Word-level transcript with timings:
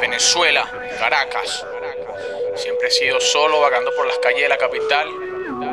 Venezuela, 0.00 0.70
Caracas. 0.98 1.64
Siempre 2.56 2.88
he 2.88 2.90
sido 2.90 3.20
solo, 3.20 3.60
vagando 3.60 3.94
por 3.94 4.06
las 4.06 4.18
calles 4.18 4.42
de 4.42 4.48
la 4.48 4.56
capital, 4.56 5.08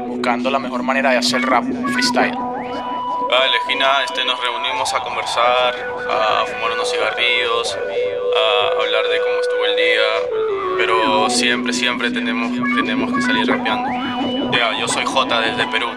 buscando 0.08 0.50
la 0.50 0.60
mejor 0.60 0.84
manera 0.84 1.12
de 1.12 1.18
hacer 1.18 1.42
rap 1.42 1.64
freestyle. 1.94 2.36
Ah, 3.30 3.46
la 3.50 3.58
esquina 3.58 4.04
este, 4.04 4.24
nos 4.26 4.40
reunimos 4.42 4.94
a 4.94 5.00
conversar, 5.00 5.76
a 6.10 6.46
fumar 6.46 6.72
unos 6.72 6.90
cigarrillos, 6.90 7.76
a 7.76 8.82
hablar 8.82 9.08
de 9.08 9.20
cómo 9.20 9.40
estuvo 9.42 9.66
el 9.66 9.76
día, 9.76 10.78
pero 10.78 11.30
siempre, 11.30 11.74
siempre 11.74 12.12
tenemos, 12.12 12.52
tenemos 12.76 13.14
que 13.14 13.22
salir 13.22 13.48
rapeando. 13.48 13.90
Ya, 14.56 14.80
yo 14.80 14.88
soy 14.88 15.04
J 15.06 15.42
desde 15.42 15.68
Perú. 15.68 15.90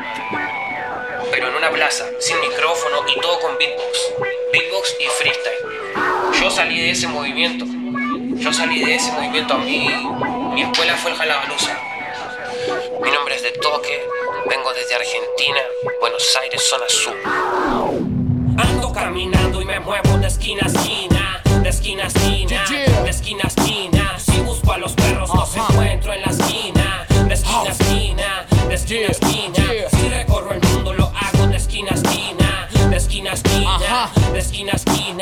Pero 1.31 1.49
en 1.49 1.55
una 1.55 1.71
plaza, 1.71 2.05
sin 2.19 2.41
micrófono 2.41 2.97
y 3.07 3.21
todo 3.21 3.39
con 3.41 3.57
beatbox. 3.59 4.15
Beatbox 4.53 4.97
y 4.99 5.07
freestyle. 5.07 6.41
Yo 6.41 6.51
salí 6.51 6.81
de 6.81 6.91
ese 6.91 7.07
movimiento. 7.07 7.65
Yo 8.41 8.51
salí 8.55 8.83
de 8.83 8.95
ese 8.95 9.13
movimiento 9.13 9.53
a 9.53 9.59
mí. 9.59 9.87
Mi 10.55 10.63
escuela 10.63 10.97
fue 10.97 11.11
el 11.11 11.17
Jalabaluza. 11.19 11.79
Mi 13.03 13.11
nombre 13.11 13.37
es 13.37 13.43
de 13.43 13.51
Toque. 13.51 14.01
Vengo 14.49 14.73
desde 14.73 14.95
Argentina, 14.95 15.61
Buenos 16.01 16.37
Aires, 16.41 16.63
zona 16.67 16.89
sur. 16.89 17.15
Ando 18.57 18.93
caminando 18.95 19.61
y 19.61 19.67
me 19.67 19.79
muevo 19.81 20.17
de 20.17 20.27
esquina 20.27 20.63
a 20.65 20.69
esquina, 20.69 21.43
de 21.63 21.69
esquina 21.69 22.05
a 22.05 22.07
esquina, 22.07 22.65
de 23.05 23.11
esquina 23.11 23.43
a 23.45 23.49
esquina. 23.49 24.19
Si 24.19 24.41
busco 24.41 24.73
a 24.73 24.79
los 24.79 24.93
perros, 24.95 25.29
los 25.35 25.57
encuentro 25.57 26.15
en 26.15 26.23
la 26.23 26.29
esquina, 26.29 27.07
de 27.27 27.35
esquina 27.35 27.69
a 27.69 27.73
esquina, 27.73 28.47
de 28.69 28.75
esquina 28.75 29.07
a 29.09 29.11
esquina. 29.11 29.65
Si 29.91 30.09
recorro 30.09 30.53
el 30.53 30.63
mundo, 30.63 30.95
lo 30.95 31.13
hago 31.15 31.47
de 31.47 31.59
esquina 31.59 31.91
a 31.91 31.95
esquina, 31.95 32.69
de 32.89 32.97
esquina 32.97 33.33
a 33.33 33.35
esquina, 33.35 34.11
de 34.33 34.39
esquina 34.39 34.73
a 34.73 34.77
esquina. 34.77 35.20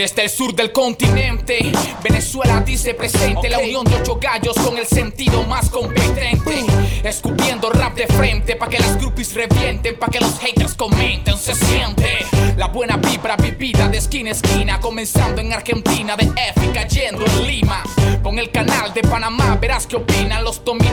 Desde 0.00 0.22
el 0.22 0.30
sur 0.30 0.54
del 0.54 0.72
continente, 0.72 1.58
Venezuela 2.02 2.62
dice 2.64 2.94
presente 2.94 3.50
la 3.50 3.58
unión 3.58 3.84
de 3.84 3.96
ocho 3.96 4.16
gallos 4.18 4.56
con 4.56 4.78
el 4.78 4.86
sentido 4.86 5.42
más 5.42 5.68
competente. 5.68 6.64
Escupiendo 7.04 7.68
rap 7.68 7.94
de 7.94 8.06
frente, 8.06 8.56
pa' 8.56 8.70
que 8.70 8.78
las 8.78 8.96
groupies 8.96 9.34
revienten, 9.34 9.98
pa' 9.98 10.08
que 10.08 10.20
los 10.20 10.38
haters 10.38 10.72
comenten, 10.74 11.36
se 11.36 11.54
siente 11.54 12.24
la 12.56 12.68
buena 12.68 12.96
vibra 12.96 13.36
vivida 13.36 13.88
de 13.88 13.98
esquina 13.98 14.30
a 14.30 14.32
esquina, 14.32 14.80
comenzando 14.80 15.42
en 15.42 15.52
Argentina, 15.52 16.16
de 16.16 16.24
F 16.24 16.64
y 16.64 16.72
cayendo 16.72 17.22
en 17.26 17.46
Lima. 17.46 17.82
Con 18.22 18.38
el 18.38 18.50
canal 18.50 18.94
de 18.94 19.02
Panamá 19.02 19.58
verás 19.60 19.86
qué 19.86 19.96
opinan 19.96 20.44
los 20.44 20.64
dominicanos 20.64 20.89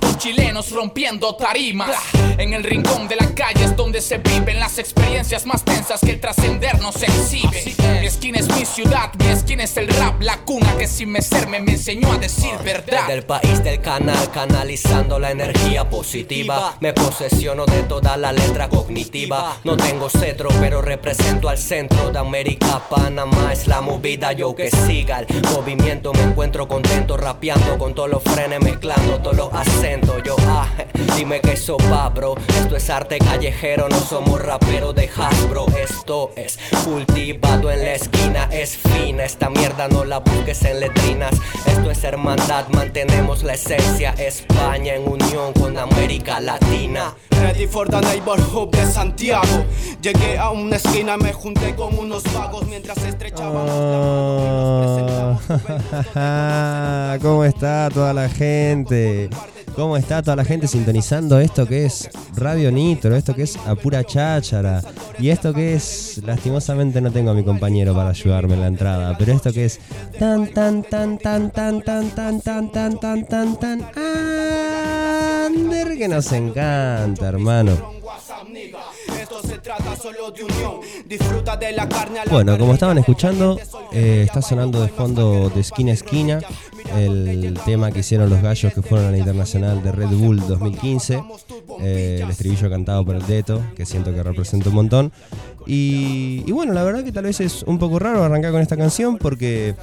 con 0.00 0.18
chilenos 0.18 0.72
rompiendo 0.72 1.36
tarimas. 1.36 1.90
En 2.36 2.52
el 2.52 2.64
rincón 2.64 3.06
de 3.06 3.14
la 3.14 3.32
calle 3.32 3.64
es 3.64 3.76
donde 3.76 4.00
se 4.00 4.18
viven 4.18 4.58
las 4.58 4.78
experiencias 4.78 5.46
más 5.46 5.64
tensas 5.64 6.00
que 6.00 6.10
el 6.10 6.20
trascender 6.20 6.80
nos 6.80 7.00
exhibe. 7.00 7.72
Mi 8.00 8.06
esquina 8.06 8.40
es 8.40 8.48
mi 8.48 8.64
ciudad, 8.64 9.12
mi 9.18 9.26
esquina 9.26 9.62
es 9.62 9.76
el 9.76 9.86
rap, 9.88 10.20
la 10.20 10.38
cuna 10.38 10.76
que 10.76 10.88
sin 10.88 11.10
mecerme 11.10 11.60
me 11.60 11.72
enseñó 11.72 12.12
a 12.12 12.18
decir 12.18 12.50
verdad. 12.64 13.06
Del 13.06 13.22
país 13.22 13.62
del 13.62 13.80
canal, 13.80 14.30
canalizando 14.32 15.20
la 15.20 15.30
energía 15.30 15.88
positiva. 15.88 16.76
Me 16.80 16.92
posesiono 16.92 17.64
de 17.64 17.84
toda 17.84 18.16
la 18.16 18.32
letra 18.32 18.68
cognitiva. 18.68 19.58
No 19.62 19.76
tengo 19.76 20.08
cetro, 20.10 20.48
pero 20.60 20.82
represento 20.82 21.48
al 21.48 21.58
centro 21.58 22.10
de 22.10 22.18
América. 22.18 22.82
Panamá 22.90 23.52
es 23.52 23.68
la 23.68 23.80
movida, 23.80 24.32
yo 24.32 24.56
que 24.56 24.70
siga 24.70 25.20
el 25.20 25.42
movimiento. 25.50 26.12
Me 26.12 26.22
encuentro 26.22 26.66
contento 26.66 27.16
rapeando 27.16 27.78
con 27.78 27.94
todos 27.94 28.10
los 28.10 28.22
frenes, 28.22 28.60
mezclando 28.60 29.18
todos 29.18 29.36
los 29.36 29.51
acentos. 29.54 30.22
Yo, 30.24 30.36
ah, 30.40 30.66
dime 31.16 31.40
que 31.40 31.52
eso 31.52 31.76
va, 31.92 32.08
bro. 32.08 32.34
Esto 32.60 32.76
es 32.76 32.90
arte 32.90 33.18
callejero, 33.18 33.88
no 33.88 33.98
somos 34.00 34.40
raperos 34.40 34.94
de 34.94 35.08
Hasbro. 35.14 35.66
Esto 35.76 36.32
es 36.36 36.58
cultivado 36.84 37.70
en 37.70 37.84
la 37.84 37.94
esquina, 37.94 38.48
es 38.50 38.76
fina. 38.76 39.24
Esta 39.24 39.50
mierda 39.50 39.88
no 39.88 40.04
la 40.04 40.18
busques 40.18 40.62
en 40.64 40.80
letrinas. 40.80 41.34
Esto 41.66 41.90
es 41.90 42.02
hermandad, 42.04 42.68
mantenemos 42.68 43.42
la 43.42 43.54
esencia. 43.54 44.14
España 44.18 44.94
en 44.94 45.08
unión 45.08 45.52
con 45.52 45.76
América 45.78 46.40
Latina. 46.40 47.14
Ready 47.30 47.66
for 47.66 47.88
the 47.88 48.00
neighborhood 48.00 48.68
de 48.70 48.86
Santiago. 48.86 49.64
Llegué 50.00 50.38
a 50.38 50.50
una 50.50 50.76
esquina, 50.76 51.16
me 51.16 51.32
junté 51.32 51.74
con 51.74 51.98
unos 51.98 52.22
vagos 52.32 52.66
mientras 52.68 52.98
Ah, 56.14 57.18
¿Cómo 57.22 57.44
está 57.44 57.88
toda 57.90 58.12
la 58.12 58.28
gente? 58.28 59.28
¿Cómo 59.74 59.96
está 59.96 60.22
toda 60.22 60.36
la 60.36 60.44
gente 60.44 60.68
sintonizando 60.68 61.40
esto 61.40 61.66
que 61.66 61.86
es 61.86 62.10
Radio 62.36 62.70
Nitro, 62.70 63.16
esto 63.16 63.34
que 63.34 63.42
es 63.44 63.56
a 63.56 63.74
pura 63.74 64.04
cháchara? 64.04 64.82
Y 65.18 65.30
esto 65.30 65.54
que 65.54 65.74
es, 65.74 66.20
lastimosamente 66.24 67.00
no 67.00 67.10
tengo 67.10 67.30
a 67.30 67.34
mi 67.34 67.42
compañero 67.42 67.94
para 67.94 68.10
ayudarme 68.10 68.54
en 68.54 68.60
la 68.60 68.66
entrada, 68.66 69.16
pero 69.18 69.32
esto 69.32 69.52
que 69.52 69.64
es 69.64 69.80
tan 70.18 70.48
tan 70.48 70.82
tan 70.82 71.18
tan 71.18 71.50
tan 71.50 71.82
tan 71.82 72.10
tan 72.10 72.40
tan 72.40 72.70
tan 72.70 73.00
tan 73.00 73.26
tan 73.26 73.58
tan 73.58 73.82
Ander 75.46 75.96
que 75.96 76.08
nos 76.08 76.30
encanta, 76.32 77.28
hermano. 77.28 77.92
Bueno, 82.30 82.58
como 82.58 82.74
estaban 82.74 82.98
escuchando, 82.98 83.58
eh, 83.92 84.24
está 84.26 84.42
sonando 84.42 84.82
de 84.82 84.88
fondo 84.88 85.50
de 85.50 85.60
esquina 85.60 85.92
a 85.92 85.94
esquina 85.94 86.40
el 86.94 87.58
tema 87.64 87.90
que 87.90 88.00
hicieron 88.00 88.30
los 88.30 88.42
gallos 88.42 88.72
que 88.72 88.82
fueron 88.82 89.08
a 89.08 89.10
la 89.10 89.18
internacional 89.18 89.82
de 89.82 89.92
Red 89.92 90.08
Bull 90.08 90.40
2015, 90.46 91.22
eh, 91.80 92.20
el 92.22 92.30
estribillo 92.30 92.68
cantado 92.70 93.04
por 93.04 93.16
el 93.16 93.26
Deto, 93.26 93.62
que 93.76 93.86
siento 93.86 94.14
que 94.14 94.22
representa 94.22 94.68
un 94.68 94.74
montón. 94.74 95.12
Y, 95.66 96.42
y 96.46 96.52
bueno, 96.52 96.72
la 96.72 96.82
verdad 96.82 97.04
que 97.04 97.12
tal 97.12 97.24
vez 97.24 97.40
es 97.40 97.62
un 97.62 97.78
poco 97.78 97.98
raro 97.98 98.24
arrancar 98.24 98.50
con 98.50 98.60
esta 98.60 98.76
canción 98.76 99.16
porque 99.16 99.76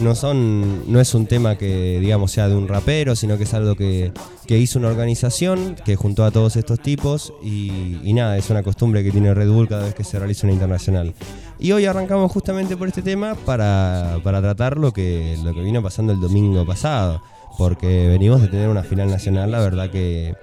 no 0.00 0.14
son 0.14 0.90
no 0.90 1.00
es 1.00 1.14
un 1.14 1.26
tema 1.26 1.58
que 1.58 1.98
digamos 2.00 2.32
sea 2.32 2.48
de 2.48 2.54
un 2.54 2.66
rapero, 2.66 3.14
sino 3.14 3.36
que 3.36 3.44
es 3.44 3.52
algo 3.52 3.74
que, 3.74 4.12
que 4.46 4.58
hizo 4.58 4.78
una 4.78 4.88
organización 4.88 5.76
que 5.84 5.96
juntó 5.96 6.24
a 6.24 6.30
todos 6.30 6.56
estos 6.56 6.80
tipos 6.80 7.34
y, 7.42 7.98
y 8.02 8.12
nada, 8.14 8.38
es 8.38 8.48
una 8.48 8.62
costumbre 8.62 9.04
que 9.04 9.10
tiene 9.10 9.34
Red 9.34 9.50
Bull 9.50 9.68
cada 9.68 9.84
vez 9.84 9.94
que 9.94 10.04
se 10.04 10.18
realiza 10.18 10.46
una 10.46 10.54
internacional. 10.54 11.14
Y 11.60 11.72
hoy 11.72 11.86
arrancamos 11.86 12.30
justamente 12.30 12.76
por 12.76 12.88
este 12.88 13.02
tema 13.02 13.34
para, 13.34 14.18
para 14.22 14.40
tratar 14.40 14.76
lo 14.76 14.92
que, 14.92 15.36
lo 15.42 15.52
que 15.52 15.60
vino 15.60 15.82
pasando 15.82 16.12
el 16.12 16.20
domingo 16.20 16.64
pasado. 16.64 17.20
Porque 17.56 18.06
venimos 18.06 18.40
de 18.40 18.46
tener 18.46 18.68
una 18.68 18.84
final 18.84 19.10
nacional, 19.10 19.50
la 19.50 19.58
verdad 19.58 19.90
que. 19.90 20.36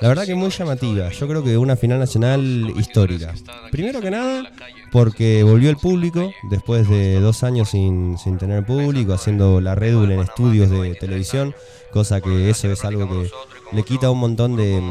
La 0.00 0.08
verdad 0.08 0.24
que 0.24 0.34
muy 0.34 0.50
llamativa. 0.50 1.10
Yo 1.10 1.28
creo 1.28 1.42
que 1.42 1.58
una 1.58 1.76
final 1.76 1.98
nacional 1.98 2.72
histórica. 2.76 3.34
Primero 3.70 4.00
que 4.00 4.10
nada, 4.10 4.50
porque 4.92 5.42
volvió 5.42 5.68
el 5.68 5.76
público 5.76 6.32
después 6.50 6.88
de 6.88 7.20
dos 7.20 7.42
años 7.42 7.70
sin, 7.70 8.16
sin 8.18 8.38
tener 8.38 8.64
público, 8.64 9.12
haciendo 9.12 9.60
la 9.60 9.74
Red 9.74 9.96
Bull 9.96 10.12
en 10.12 10.20
estudios 10.20 10.70
de 10.70 10.94
televisión, 10.94 11.54
cosa 11.92 12.20
que 12.20 12.50
eso 12.50 12.70
es 12.70 12.84
algo 12.84 13.08
que 13.08 13.30
le 13.72 13.82
quita 13.82 14.10
un 14.10 14.20
montón 14.20 14.56
de, 14.56 14.82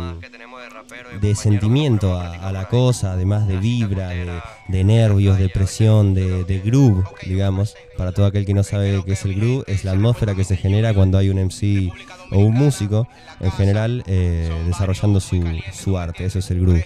de 1.22 1.36
sentimiento 1.36 2.16
a, 2.16 2.48
a 2.48 2.52
la 2.52 2.68
cosa, 2.68 3.14
además 3.14 3.48
de 3.48 3.58
vibra, 3.58 4.10
de, 4.10 4.42
de 4.68 4.84
nervios, 4.84 5.38
de 5.38 5.50
presión, 5.50 6.14
de, 6.14 6.44
de 6.44 6.60
groove, 6.60 7.04
digamos. 7.26 7.76
Para 7.98 8.12
todo 8.12 8.26
aquel 8.26 8.46
que 8.46 8.54
no 8.54 8.64
sabe 8.64 9.02
qué 9.06 9.14
es 9.14 9.26
el 9.26 9.36
groove, 9.36 9.64
es 9.68 9.84
la 9.84 9.92
atmósfera 9.92 10.36
que 10.36 10.44
se 10.44 10.58
genera 10.58 10.94
cuando 10.94 11.18
hay 11.18 11.30
un 11.30 11.38
MC 11.38 11.92
o 12.32 12.40
un 12.40 12.54
músico, 12.54 13.08
en 13.40 13.52
general, 13.52 14.04
eh, 14.08 14.52
desarrollando 14.66 15.20
su, 15.20 15.42
su 15.74 15.98
arte. 15.98 16.26
Eso 16.26 16.40
es 16.40 16.52
el 16.52 16.62
groove. 16.62 16.86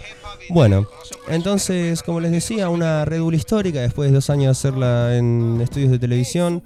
Bueno, 0.50 0.88
entonces, 1.28 2.02
como 2.02 2.20
les 2.20 2.32
decía, 2.32 2.70
una 2.70 3.06
Red 3.06 3.22
Bull 3.22 3.36
histórica, 3.36 3.82
después 3.82 4.10
de 4.10 4.16
dos 4.16 4.32
años 4.32 4.46
de 4.46 4.52
hacerla 4.52 5.16
en 5.16 5.60
estudios 5.62 5.92
de 5.92 6.00
televisión, 6.00 6.64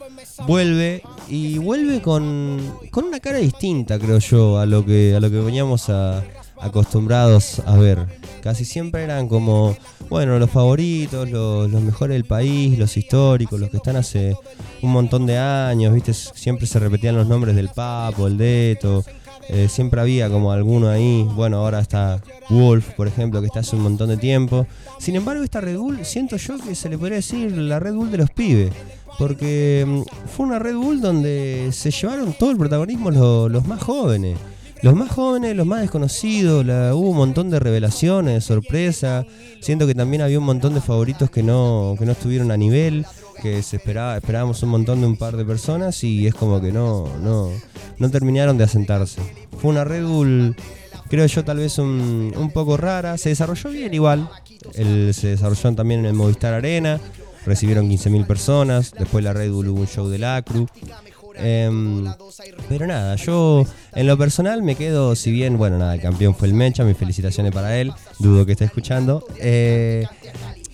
vuelve 0.47 1.03
y 1.27 1.57
vuelve 1.57 2.01
con, 2.01 2.61
con 2.91 3.05
una 3.05 3.19
cara 3.19 3.39
distinta, 3.39 3.99
creo 3.99 4.19
yo, 4.19 4.57
a 4.57 4.65
lo 4.65 4.85
que, 4.85 5.15
a 5.15 5.19
lo 5.19 5.29
que 5.29 5.37
veníamos 5.39 5.89
a, 5.89 6.23
acostumbrados 6.63 7.59
a 7.65 7.75
ver. 7.77 7.99
Casi 8.41 8.65
siempre 8.65 9.03
eran 9.03 9.27
como, 9.27 9.75
bueno, 10.09 10.37
los 10.39 10.49
favoritos, 10.49 11.29
los, 11.29 11.69
los 11.69 11.81
mejores 11.81 12.15
del 12.15 12.25
país, 12.25 12.77
los 12.77 12.97
históricos, 12.97 13.59
los 13.59 13.69
que 13.69 13.77
están 13.77 13.95
hace 13.95 14.35
un 14.81 14.91
montón 14.91 15.25
de 15.25 15.37
años, 15.37 15.93
¿viste? 15.93 16.13
Siempre 16.13 16.67
se 16.67 16.79
repetían 16.79 17.15
los 17.15 17.27
nombres 17.27 17.55
del 17.55 17.69
Papo, 17.69 18.27
el 18.27 18.37
Deto. 18.37 19.03
eh, 19.49 19.67
siempre 19.69 20.01
había 20.01 20.29
como 20.29 20.51
alguno 20.51 20.89
ahí. 20.89 21.23
Bueno, 21.35 21.57
ahora 21.57 21.79
está 21.79 22.21
Wolf, 22.49 22.91
por 22.95 23.07
ejemplo, 23.07 23.39
que 23.41 23.47
está 23.47 23.59
hace 23.61 23.75
un 23.75 23.83
montón 23.83 24.09
de 24.09 24.17
tiempo. 24.17 24.67
Sin 24.99 25.15
embargo, 25.15 25.43
esta 25.43 25.61
Red 25.61 25.77
Bull, 25.77 25.99
siento 26.05 26.35
yo 26.37 26.57
que 26.59 26.75
se 26.75 26.89
le 26.89 26.97
podría 26.97 27.17
decir 27.17 27.51
la 27.57 27.79
Red 27.79 27.93
Bull 27.93 28.11
de 28.11 28.17
los 28.17 28.29
pibes. 28.29 28.71
Porque 29.19 29.85
mm, 29.87 30.01
fue 30.35 30.45
una 30.47 30.59
Red 30.59 30.75
Bull 30.75 30.99
donde 30.99 31.69
se 31.71 31.91
llevaron 31.91 32.33
todo 32.33 32.51
el 32.51 32.57
protagonismo 32.57 33.11
lo- 33.11 33.47
los 33.47 33.65
más 33.67 33.81
jóvenes. 33.81 34.37
Los 34.83 34.95
más 34.95 35.09
jóvenes, 35.11 35.55
los 35.55 35.65
más 35.65 35.81
desconocidos, 35.81 36.65
la- 36.65 36.93
hubo 36.93 37.09
un 37.11 37.17
montón 37.17 37.49
de 37.49 37.59
revelaciones, 37.59 38.43
sorpresa. 38.43 39.25
Siento 39.61 39.87
que 39.87 39.95
también 39.95 40.21
había 40.21 40.37
un 40.39 40.45
montón 40.45 40.73
de 40.73 40.81
favoritos 40.81 41.29
que 41.29 41.41
no, 41.41 41.95
que 41.97 42.05
no 42.05 42.11
estuvieron 42.11 42.51
a 42.51 42.57
nivel, 42.57 43.05
que 43.41 43.63
se 43.63 43.77
esperaba, 43.77 44.17
esperábamos 44.17 44.61
un 44.61 44.69
montón 44.69 44.99
de 44.99 45.07
un 45.07 45.15
par 45.15 45.37
de 45.37 45.45
personas 45.45 46.03
y 46.03 46.27
es 46.27 46.35
como 46.35 46.59
que 46.59 46.71
no, 46.73 47.07
no, 47.21 47.49
no 47.97 48.11
terminaron 48.11 48.57
de 48.57 48.65
asentarse. 48.65 49.21
Fue 49.57 49.71
una 49.71 49.85
Red 49.85 50.05
Bull 50.05 50.55
creo 51.09 51.25
yo 51.27 51.45
tal 51.45 51.57
vez 51.57 51.77
un, 51.77 52.33
un 52.35 52.51
poco 52.51 52.75
rara. 52.75 53.17
Se 53.17 53.29
desarrolló 53.29 53.69
bien 53.69 53.93
igual. 53.93 54.29
El, 54.73 55.13
se 55.13 55.27
desarrolló 55.29 55.73
también 55.75 56.01
en 56.01 56.07
el 56.07 56.13
Movistar 56.13 56.53
Arena. 56.53 56.99
Recibieron 57.45 57.89
15.000 57.89 58.25
personas. 58.25 58.91
Después 58.97 59.23
la 59.23 59.31
Red 59.33 59.51
Bull 59.51 59.67
hubo 59.69 59.81
un 59.81 59.87
show 59.87 60.07
de 60.09 60.17
Lacru. 60.17 60.67
Em, 61.35 62.05
pero 62.69 62.87
nada, 62.87 63.15
yo 63.15 63.65
en 63.93 64.07
lo 64.07 64.17
personal 64.17 64.61
me 64.63 64.75
quedo, 64.75 65.15
si 65.15 65.31
bien, 65.31 65.57
bueno, 65.57 65.77
nada, 65.77 65.95
el 65.95 66.01
campeón 66.01 66.35
fue 66.35 66.47
el 66.47 66.53
Mecha, 66.53 66.83
mis 66.83 66.97
felicitaciones 66.97 67.51
para 67.51 67.79
él, 67.79 67.91
dudo 68.19 68.45
que 68.45 68.53
esté 68.53 68.65
escuchando. 68.65 69.25
Eh, 69.39 70.05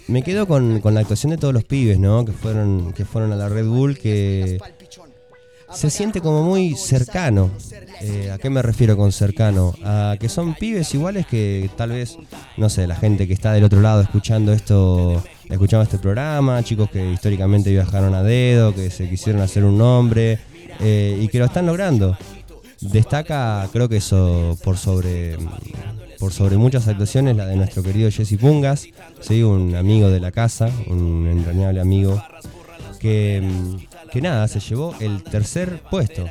me 0.07 0.23
quedo 0.23 0.47
con, 0.47 0.81
con 0.81 0.93
la 0.93 1.01
actuación 1.01 1.31
de 1.31 1.37
todos 1.37 1.53
los 1.53 1.63
pibes, 1.63 1.99
¿no? 1.99 2.25
Que 2.25 2.31
fueron, 2.31 2.93
que 2.93 3.05
fueron 3.05 3.31
a 3.31 3.35
la 3.35 3.47
Red 3.47 3.67
Bull, 3.67 3.97
que 3.97 4.59
se 5.73 5.89
siente 5.89 6.21
como 6.21 6.43
muy 6.43 6.75
cercano. 6.75 7.51
Eh, 8.01 8.31
¿A 8.31 8.37
qué 8.37 8.49
me 8.49 8.61
refiero 8.61 8.97
con 8.97 9.11
cercano? 9.11 9.73
A 9.83 10.15
que 10.19 10.29
son 10.29 10.55
pibes 10.55 10.93
iguales 10.93 11.27
que 11.27 11.69
tal 11.75 11.91
vez, 11.91 12.17
no 12.57 12.69
sé, 12.69 12.87
la 12.87 12.95
gente 12.95 13.27
que 13.27 13.33
está 13.33 13.53
del 13.53 13.63
otro 13.63 13.81
lado 13.81 14.01
escuchando 14.01 14.51
esto, 14.53 15.23
escuchando 15.49 15.83
este 15.83 15.97
programa, 15.97 16.63
chicos 16.63 16.89
que 16.89 17.11
históricamente 17.11 17.71
viajaron 17.71 18.13
a 18.13 18.23
dedo, 18.23 18.73
que 18.73 18.89
se 18.89 19.09
quisieron 19.09 19.41
hacer 19.41 19.63
un 19.65 19.77
nombre 19.77 20.39
eh, 20.79 21.19
y 21.21 21.27
que 21.27 21.39
lo 21.39 21.45
están 21.45 21.65
logrando. 21.65 22.17
Destaca, 22.81 23.67
creo 23.73 23.89
que 23.89 23.97
eso 23.97 24.57
por 24.63 24.77
sobre 24.77 25.37
por 26.19 26.33
sobre 26.33 26.57
muchas 26.57 26.87
actuaciones, 26.87 27.37
la 27.37 27.45
de 27.45 27.55
nuestro 27.55 27.81
querido 27.81 28.11
Jesse 28.11 28.37
Pungas, 28.37 28.87
¿sí? 29.21 29.41
un 29.41 29.75
amigo 29.75 30.09
de 30.09 30.19
la 30.19 30.31
casa, 30.31 30.69
un 30.87 31.27
entrañable 31.27 31.79
amigo, 31.79 32.21
que, 32.99 33.41
que 34.11 34.21
nada, 34.21 34.47
se 34.49 34.59
llevó 34.59 34.93
el 34.99 35.23
tercer 35.23 35.81
puesto 35.89 36.25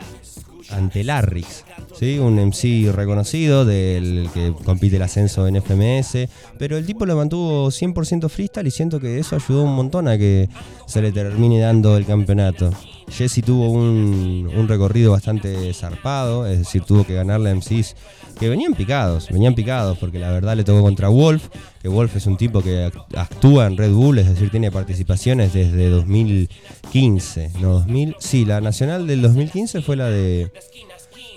ante 0.70 1.04
Larrix, 1.04 1.64
¿sí? 1.98 2.18
un 2.18 2.36
MC 2.36 2.92
reconocido 2.92 3.64
del 3.64 4.28
que 4.32 4.52
compite 4.64 4.96
el 4.96 5.02
ascenso 5.02 5.46
en 5.46 5.56
FMS, 5.56 6.28
pero 6.58 6.76
el 6.76 6.86
tipo 6.86 7.06
lo 7.06 7.16
mantuvo 7.16 7.68
100% 7.68 8.28
freestyle 8.28 8.66
y 8.66 8.70
siento 8.70 9.00
que 9.00 9.18
eso 9.18 9.36
ayudó 9.36 9.64
un 9.64 9.74
montón 9.74 10.08
a 10.08 10.16
que 10.16 10.48
se 10.86 11.02
le 11.02 11.12
termine 11.12 11.60
dando 11.60 11.96
el 11.96 12.06
campeonato. 12.06 12.70
Jesse 13.10 13.42
tuvo 13.42 13.70
un, 13.70 14.66
recorrido 14.68 15.12
bastante 15.12 15.72
zarpado, 15.72 16.46
es 16.46 16.58
decir, 16.58 16.82
tuvo 16.82 17.04
que 17.04 17.14
ganarle 17.14 17.50
a 17.50 17.54
MCs 17.54 17.96
que 18.38 18.48
venían 18.48 18.74
picados, 18.74 19.28
venían 19.30 19.54
picados, 19.54 19.98
porque 19.98 20.18
la 20.18 20.30
verdad 20.30 20.56
le 20.56 20.62
tocó 20.62 20.82
contra 20.82 21.08
Wolf, 21.08 21.48
que 21.80 21.88
Wolf 21.88 22.14
es 22.16 22.26
un 22.26 22.36
tipo 22.36 22.60
que 22.60 22.92
actúa 23.16 23.66
en 23.66 23.76
Red 23.76 23.92
Bull, 23.92 24.18
es 24.18 24.28
decir, 24.28 24.50
tiene 24.50 24.70
participaciones 24.70 25.54
desde 25.54 25.88
2015, 25.88 27.52
no 27.60 27.72
2000, 27.72 28.16
sí, 28.20 28.44
la 28.44 28.60
nacional 28.60 29.06
del 29.06 29.22
2015 29.22 29.80
fue 29.80 29.96
la 29.96 30.08
de 30.08 30.52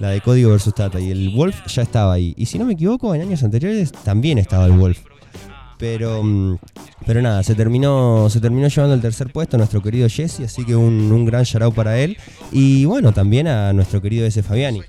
la 0.02 0.10
de 0.10 0.20
Código 0.20 0.50
versus 0.50 0.74
Tata 0.74 1.00
y 1.00 1.12
el 1.12 1.30
Wolf 1.30 1.56
ya 1.68 1.84
estaba 1.84 2.14
ahí. 2.14 2.34
Y 2.36 2.48
si 2.48 2.58
no 2.58 2.66
me 2.66 2.74
equivoco, 2.74 3.14
en 3.14 3.22
años 3.22 3.44
anteriores 3.44 3.92
también 3.92 4.40
estaba 4.40 4.66
el 4.66 4.72
Wolf. 4.72 5.00
Pero, 5.78 6.24
mm, 6.24 6.58
pero 7.06 7.22
nada, 7.22 7.44
se 7.44 7.54
terminó, 7.54 8.28
se 8.30 8.40
terminó 8.40 8.68
llevando 8.68 8.96
el 8.96 9.02
tercer 9.02 9.32
puesto 9.32 9.58
nuestro 9.58 9.80
querido 9.82 10.10
Jesse, 10.10 10.42
así 10.42 10.66
que 10.66 10.76
un, 10.76 11.12
un 11.12 11.26
gran 11.26 11.44
shout 11.44 11.76
para 11.76 12.00
él. 12.00 12.18
Y 12.52 12.86
bueno, 12.86 13.14
también 13.14 13.48
a 13.48 13.74
nuestro 13.74 14.02
querido 14.02 14.26
ese 14.26 14.42
Fabiani. 14.42 14.82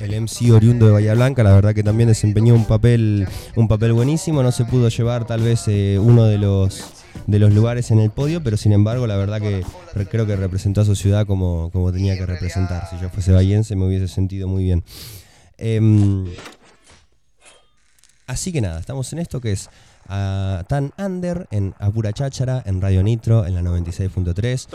el 0.00 0.20
MC 0.22 0.52
oriundo 0.52 0.86
de 0.86 0.92
Bahía 0.92 1.14
Blanca, 1.14 1.42
la 1.42 1.52
verdad 1.52 1.74
que 1.74 1.82
también 1.82 2.08
desempeñó 2.08 2.54
un 2.54 2.64
papel, 2.64 3.26
un 3.56 3.66
papel 3.66 3.92
buenísimo, 3.92 4.42
no 4.44 4.52
se 4.52 4.64
pudo 4.64 4.88
llevar 4.88 5.26
tal 5.26 5.40
vez 5.40 5.64
eh, 5.66 5.98
uno 6.00 6.24
de 6.24 6.38
los 6.38 6.97
de 7.26 7.38
los 7.38 7.52
lugares 7.52 7.90
en 7.90 7.98
el 7.98 8.10
podio, 8.10 8.42
pero 8.42 8.56
sin 8.56 8.72
embargo 8.72 9.06
la 9.06 9.16
verdad 9.16 9.40
que 9.40 9.64
creo 10.10 10.26
que 10.26 10.36
representó 10.36 10.80
a 10.80 10.84
su 10.84 10.94
ciudad 10.94 11.26
como, 11.26 11.70
como 11.72 11.92
tenía 11.92 12.16
que 12.16 12.26
representar. 12.26 12.88
Si 12.90 12.98
yo 12.98 13.08
fuese 13.10 13.32
bahiense 13.32 13.76
me 13.76 13.86
hubiese 13.86 14.08
sentido 14.08 14.48
muy 14.48 14.64
bien. 14.64 14.84
Em, 15.56 16.26
así 18.26 18.52
que 18.52 18.60
nada, 18.60 18.80
estamos 18.80 19.12
en 19.12 19.18
esto 19.18 19.40
que 19.40 19.52
es 19.52 19.70
ah, 20.08 20.64
Tan 20.68 20.92
Under 20.98 21.46
en 21.50 21.74
Apura 21.78 22.12
Cháchara, 22.12 22.62
en 22.64 22.80
Radio 22.80 23.02
Nitro, 23.02 23.46
en 23.46 23.54
la 23.54 23.62
96.3. 23.62 24.68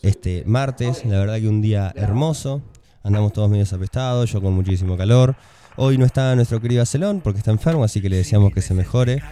Este 0.00 0.44
martes, 0.46 1.04
la 1.04 1.18
verdad 1.18 1.40
que 1.40 1.48
un 1.48 1.60
día 1.60 1.92
hermoso, 1.96 2.62
andamos 3.02 3.32
todos 3.32 3.50
medio 3.50 3.64
apestados, 3.70 4.30
yo 4.30 4.40
con 4.40 4.52
muchísimo 4.52 4.96
calor. 4.96 5.34
Hoy 5.76 5.98
no 5.98 6.04
está 6.04 6.34
nuestro 6.34 6.60
querido 6.60 6.82
Acelón 6.82 7.20
porque 7.20 7.38
está 7.38 7.50
enfermo, 7.50 7.84
así 7.84 8.00
que 8.00 8.08
le 8.08 8.16
deseamos 8.16 8.52
que 8.52 8.62
se 8.62 8.74
mejore 8.74 9.22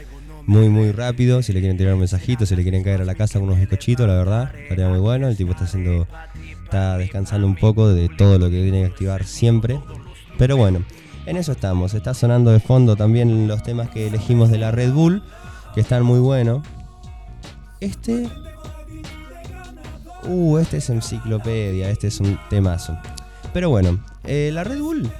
muy 0.46 0.68
muy 0.68 0.92
rápido. 0.92 1.42
Si 1.42 1.52
le 1.52 1.60
quieren 1.60 1.76
tirar 1.76 1.94
un 1.94 2.00
mensajito, 2.00 2.46
si 2.46 2.56
le 2.56 2.62
quieren 2.62 2.82
caer 2.82 3.02
a 3.02 3.04
la 3.04 3.14
casa 3.14 3.38
con 3.38 3.48
unos 3.48 3.58
bizcochitos, 3.58 4.06
la 4.06 4.14
verdad, 4.14 4.54
estaría 4.56 4.88
muy 4.88 4.98
bueno. 4.98 5.28
El 5.28 5.36
tipo 5.36 5.52
está 5.52 5.64
haciendo, 5.64 6.06
está 6.64 6.96
descansando 6.98 7.46
un 7.46 7.56
poco 7.56 7.88
de 7.88 8.08
todo 8.08 8.38
lo 8.38 8.50
que 8.50 8.62
tiene 8.62 8.80
que 8.80 8.86
activar 8.86 9.24
siempre. 9.24 9.80
Pero 10.38 10.56
bueno, 10.56 10.84
en 11.26 11.36
eso 11.36 11.52
estamos. 11.52 11.94
Está 11.94 12.14
sonando 12.14 12.50
de 12.50 12.60
fondo 12.60 12.96
también 12.96 13.48
los 13.48 13.62
temas 13.62 13.90
que 13.90 14.06
elegimos 14.06 14.50
de 14.50 14.58
la 14.58 14.70
Red 14.70 14.92
Bull, 14.92 15.22
que 15.74 15.80
están 15.80 16.04
muy 16.04 16.20
buenos. 16.20 16.62
Este. 17.80 18.28
Uh, 20.24 20.58
este 20.58 20.78
es 20.78 20.90
enciclopedia, 20.90 21.90
este 21.90 22.08
es 22.08 22.20
un 22.20 22.38
temazo. 22.50 22.96
Pero 23.52 23.70
bueno, 23.70 23.98
eh, 24.24 24.50
la 24.52 24.64
Red 24.64 24.80
Bull, 24.80 25.10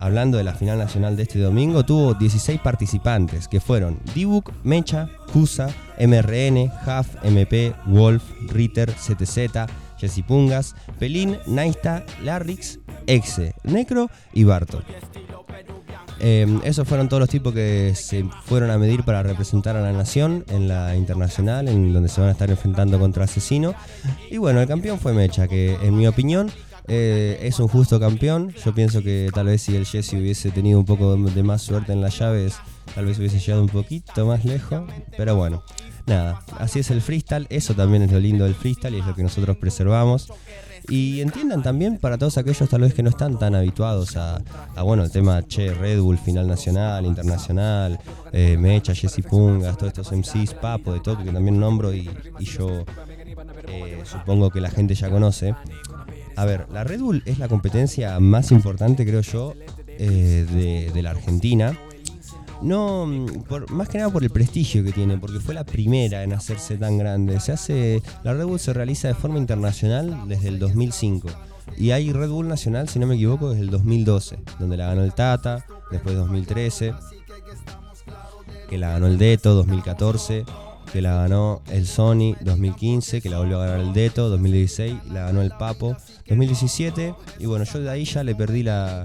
hablando 0.00 0.38
de 0.38 0.44
la 0.44 0.54
final 0.54 0.78
nacional 0.78 1.16
de 1.16 1.22
este 1.22 1.38
domingo, 1.38 1.84
tuvo 1.84 2.14
16 2.14 2.60
participantes, 2.60 3.46
que 3.46 3.60
fueron 3.60 3.98
Dibuk, 4.14 4.50
Mecha, 4.64 5.08
Kusa, 5.32 5.68
MRN, 5.98 6.72
Huff, 6.86 7.22
MP, 7.22 7.74
Wolf, 7.86 8.24
Ritter, 8.48 8.92
CTZ, 8.92 9.70
Jesse 9.98 10.22
Pungas, 10.26 10.74
Pelín, 10.98 11.38
Naista, 11.46 12.04
Larrix, 12.24 12.80
Exe, 13.06 13.54
Necro 13.62 14.10
y 14.32 14.44
Barto. 14.44 14.82
Em, 16.22 16.60
esos 16.64 16.86
fueron 16.86 17.08
todos 17.08 17.20
los 17.20 17.30
tipos 17.30 17.54
que 17.54 17.94
se 17.94 18.24
fueron 18.44 18.70
a 18.70 18.76
medir 18.76 19.04
para 19.04 19.22
representar 19.22 19.76
a 19.76 19.80
la 19.80 19.92
nación 19.92 20.44
en 20.48 20.68
la 20.68 20.94
internacional, 20.94 21.66
en 21.68 21.94
donde 21.94 22.10
se 22.10 22.20
van 22.20 22.28
a 22.28 22.32
estar 22.32 22.50
enfrentando 22.50 22.98
contra 22.98 23.24
Asesino. 23.24 23.74
Y 24.30 24.36
bueno, 24.36 24.60
el 24.60 24.68
campeón 24.68 24.98
fue 24.98 25.14
Mecha, 25.14 25.48
que 25.48 25.76
en 25.82 25.96
mi 25.96 26.06
opinión 26.06 26.50
eh, 26.92 27.38
es 27.46 27.60
un 27.60 27.68
justo 27.68 28.00
campeón. 28.00 28.52
Yo 28.64 28.74
pienso 28.74 29.00
que 29.00 29.30
tal 29.32 29.46
vez 29.46 29.62
si 29.62 29.76
el 29.76 29.86
Jesse 29.86 30.14
hubiese 30.14 30.50
tenido 30.50 30.80
un 30.80 30.84
poco 30.84 31.16
de 31.16 31.42
más 31.44 31.62
suerte 31.62 31.92
en 31.92 32.00
las 32.00 32.18
llaves, 32.18 32.56
tal 32.96 33.06
vez 33.06 33.16
hubiese 33.16 33.38
llegado 33.38 33.62
un 33.62 33.68
poquito 33.68 34.26
más 34.26 34.44
lejos. 34.44 34.82
Pero 35.16 35.36
bueno, 35.36 35.62
nada, 36.06 36.42
así 36.58 36.80
es 36.80 36.90
el 36.90 37.00
freestyle. 37.00 37.46
Eso 37.48 37.74
también 37.74 38.02
es 38.02 38.10
lo 38.10 38.18
lindo 38.18 38.44
del 38.44 38.56
freestyle 38.56 38.96
y 38.96 38.98
es 38.98 39.06
lo 39.06 39.14
que 39.14 39.22
nosotros 39.22 39.56
preservamos. 39.56 40.32
Y 40.88 41.20
entiendan 41.20 41.62
también 41.62 41.98
para 41.98 42.18
todos 42.18 42.38
aquellos 42.38 42.68
tal 42.68 42.80
vez 42.80 42.92
que 42.92 43.04
no 43.04 43.10
están 43.10 43.38
tan 43.38 43.54
habituados 43.54 44.16
a, 44.16 44.42
bueno, 44.82 45.04
el 45.04 45.12
tema, 45.12 45.46
che, 45.46 45.72
Red 45.72 46.00
Bull, 46.00 46.18
final 46.18 46.48
nacional, 46.48 47.06
internacional, 47.06 48.00
eh, 48.32 48.56
Mecha, 48.58 48.94
Jesse 48.94 49.22
Pungas, 49.22 49.76
todos 49.78 49.92
estos 49.96 50.10
MCs, 50.10 50.54
Papo, 50.54 50.92
de 50.92 50.98
todo, 50.98 51.22
que 51.22 51.30
también 51.30 51.60
nombro 51.60 51.94
y, 51.94 52.10
yo 52.40 52.84
eh, 53.68 54.02
supongo 54.04 54.50
que 54.50 54.60
la 54.60 54.70
gente 54.70 54.96
ya 54.96 55.08
conoce. 55.08 55.54
A 56.40 56.46
ver, 56.46 56.66
la 56.72 56.84
Red 56.84 57.00
Bull 57.00 57.22
es 57.26 57.38
la 57.38 57.48
competencia 57.48 58.18
más 58.18 58.50
importante, 58.50 59.04
creo 59.04 59.20
yo, 59.20 59.52
eh, 59.86 60.90
de, 60.94 61.02
la 61.02 61.10
Argentina. 61.10 61.78
No, 62.62 63.06
por, 63.46 63.70
más 63.70 63.90
que 63.90 63.98
nada 63.98 64.08
por 64.08 64.22
el 64.22 64.30
prestigio 64.30 64.82
que 64.82 64.90
tiene, 64.90 65.18
porque 65.18 65.38
fue 65.38 65.52
la 65.52 65.64
primera 65.64 66.22
en 66.22 66.32
hacerse 66.32 66.78
tan 66.78 66.96
grande. 66.96 67.38
Se 67.40 67.52
hace, 67.52 68.02
la 68.24 68.32
Red 68.32 68.46
Bull 68.46 68.58
se 68.58 68.72
realiza 68.72 69.08
de 69.08 69.14
forma 69.14 69.36
internacional 69.36 70.22
desde 70.28 70.48
el 70.48 70.58
2005. 70.58 71.28
Y 71.76 71.90
hay 71.90 72.10
Red 72.10 72.30
Bull 72.30 72.48
nacional, 72.48 72.88
si 72.88 72.98
no 72.98 73.06
me 73.06 73.16
equivoco, 73.16 73.50
desde 73.50 73.64
el 73.64 73.70
2012, 73.70 74.38
donde 74.58 74.78
la 74.78 74.86
ganó 74.86 75.04
el 75.04 75.12
Tata, 75.12 75.66
después 75.90 76.16
2013, 76.16 76.94
que 78.66 78.78
la 78.78 78.92
ganó 78.92 79.08
el 79.08 79.18
Deto, 79.18 79.52
2014, 79.52 80.46
que 80.92 81.00
la 81.00 81.14
ganó 81.14 81.62
el 81.68 81.86
Sony 81.86 82.34
2015, 82.40 83.20
que 83.20 83.28
la 83.28 83.38
volvió 83.38 83.60
a 83.60 83.66
ganar 83.66 83.80
el 83.80 83.92
Deto 83.92 84.28
2016, 84.28 84.94
la 85.12 85.26
ganó 85.26 85.42
el 85.42 85.50
Papo 85.50 85.96
2017. 86.28 87.14
Y 87.38 87.46
bueno, 87.46 87.64
yo 87.64 87.80
de 87.80 87.90
ahí 87.90 88.04
ya 88.04 88.24
le 88.24 88.34
perdí 88.34 88.62
la, 88.62 89.04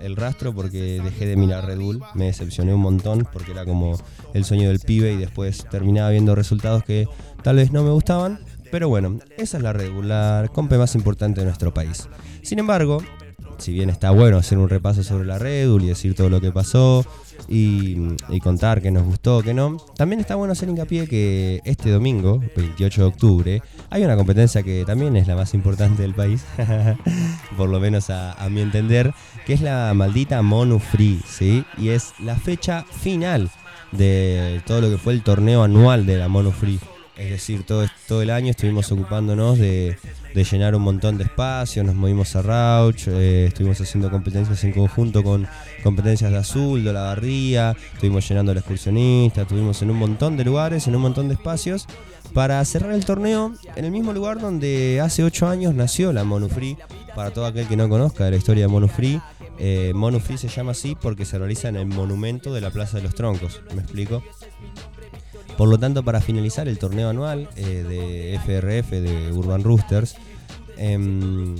el 0.00 0.16
rastro 0.16 0.54
porque 0.54 1.00
dejé 1.02 1.26
de 1.26 1.36
mirar 1.36 1.66
Red 1.66 1.78
Bull. 1.78 2.02
Me 2.14 2.26
decepcioné 2.26 2.74
un 2.74 2.80
montón 2.80 3.26
porque 3.32 3.52
era 3.52 3.64
como 3.64 3.98
el 4.34 4.44
sueño 4.44 4.68
del 4.68 4.80
pibe 4.80 5.12
y 5.12 5.16
después 5.16 5.66
terminaba 5.70 6.10
viendo 6.10 6.34
resultados 6.34 6.84
que 6.84 7.06
tal 7.42 7.56
vez 7.56 7.72
no 7.72 7.82
me 7.82 7.90
gustaban. 7.90 8.40
Pero 8.70 8.88
bueno, 8.88 9.18
esa 9.36 9.58
es 9.58 9.62
la 9.62 9.72
Red 9.72 9.92
Bull, 9.92 10.08
la 10.08 10.48
compe 10.52 10.78
más 10.78 10.94
importante 10.94 11.40
de 11.40 11.46
nuestro 11.46 11.74
país. 11.74 12.08
Sin 12.42 12.58
embargo, 12.58 13.02
si 13.62 13.72
bien 13.72 13.90
está 13.90 14.10
bueno 14.10 14.38
hacer 14.38 14.58
un 14.58 14.68
repaso 14.68 15.02
sobre 15.04 15.24
la 15.24 15.38
Red 15.38 15.70
y 15.80 15.86
decir 15.86 16.14
todo 16.14 16.28
lo 16.28 16.40
que 16.40 16.50
pasó, 16.50 17.06
y, 17.48 17.96
contar 18.42 18.82
que 18.82 18.90
nos 18.90 19.04
gustó, 19.04 19.42
que 19.42 19.54
no. 19.54 19.76
También 19.96 20.20
está 20.20 20.34
bueno 20.34 20.52
hacer 20.52 20.68
hincapié 20.68 21.06
que 21.06 21.60
este 21.64 21.90
domingo, 21.90 22.42
28 22.56 23.00
de 23.00 23.06
octubre, 23.06 23.62
hay 23.90 24.04
una 24.04 24.16
competencia 24.16 24.62
que 24.62 24.84
también 24.84 25.16
es 25.16 25.28
la 25.28 25.36
más 25.36 25.54
importante 25.54 26.02
del 26.02 26.14
país, 26.14 26.44
por 27.56 27.68
lo 27.68 27.78
menos 27.78 28.10
a, 28.10 28.36
mi 28.50 28.60
entender, 28.60 29.14
que 29.46 29.54
es 29.54 29.60
la 29.60 29.92
maldita 29.94 30.42
Mono 30.42 30.78
Free, 30.78 31.20
¿sí? 31.26 31.64
Y 31.78 31.90
es 31.90 32.14
la 32.18 32.36
fecha 32.36 32.84
final 32.90 33.50
de 33.92 34.60
todo 34.66 34.80
lo 34.80 34.90
que 34.90 34.98
fue 34.98 35.12
el 35.12 35.22
torneo 35.22 35.62
anual 35.62 36.04
de 36.04 36.18
la 36.18 36.28
Mono 36.28 36.50
Free. 36.50 36.80
Es 37.16 37.30
decir, 37.30 37.64
todo, 37.64 37.86
todo 38.08 38.22
el 38.22 38.30
año 38.30 38.50
estuvimos 38.50 38.90
ocupándonos 38.90 39.58
de, 39.58 39.96
de 40.34 40.44
llenar 40.44 40.74
un 40.74 40.82
montón 40.82 41.18
de 41.18 41.24
espacios, 41.24 41.84
nos 41.84 41.94
movimos 41.94 42.34
a 42.36 42.42
Rauch, 42.42 43.08
eh, 43.08 43.46
estuvimos 43.48 43.80
haciendo 43.80 44.10
competencias 44.10 44.62
en 44.64 44.72
conjunto 44.72 45.22
con 45.22 45.46
competencias 45.82 46.30
de 46.30 46.38
Azul, 46.38 46.84
de 46.84 46.92
la 46.92 47.02
Barría, 47.02 47.76
estuvimos 47.92 48.28
llenando 48.28 48.52
el 48.52 48.58
excursionista, 48.58 49.42
estuvimos 49.42 49.82
en 49.82 49.90
un 49.90 49.98
montón 49.98 50.36
de 50.36 50.44
lugares, 50.44 50.86
en 50.86 50.96
un 50.96 51.02
montón 51.02 51.28
de 51.28 51.34
espacios, 51.34 51.86
para 52.32 52.64
cerrar 52.64 52.92
el 52.92 53.04
torneo 53.04 53.52
en 53.76 53.84
el 53.84 53.90
mismo 53.90 54.12
lugar 54.12 54.40
donde 54.40 55.00
hace 55.02 55.22
8 55.22 55.48
años 55.48 55.74
nació 55.74 56.12
la 56.12 56.24
Monu 56.24 56.48
Free, 56.48 56.78
para 57.14 57.30
todo 57.30 57.46
aquel 57.46 57.66
que 57.66 57.76
no 57.76 57.88
conozca 57.88 58.30
la 58.30 58.36
historia 58.36 58.64
de 58.64 58.68
Monu 58.68 58.88
Free. 58.88 59.20
Eh, 59.58 59.92
se 60.36 60.48
llama 60.48 60.72
así 60.72 60.96
porque 61.00 61.24
se 61.24 61.38
realiza 61.38 61.68
en 61.68 61.76
el 61.76 61.86
monumento 61.86 62.52
de 62.52 62.60
la 62.60 62.70
Plaza 62.70 62.96
de 62.96 63.04
los 63.04 63.14
Troncos, 63.14 63.60
¿me 63.74 63.82
explico? 63.82 64.22
Por 65.56 65.68
lo 65.68 65.78
tanto, 65.78 66.02
para 66.02 66.20
finalizar 66.20 66.68
el 66.68 66.78
torneo 66.78 67.08
anual 67.08 67.48
eh, 67.56 67.84
de 67.88 68.38
FRF 68.38 68.90
de 68.90 69.32
Urban 69.32 69.62
Roosters, 69.62 70.16
em, 70.76 71.56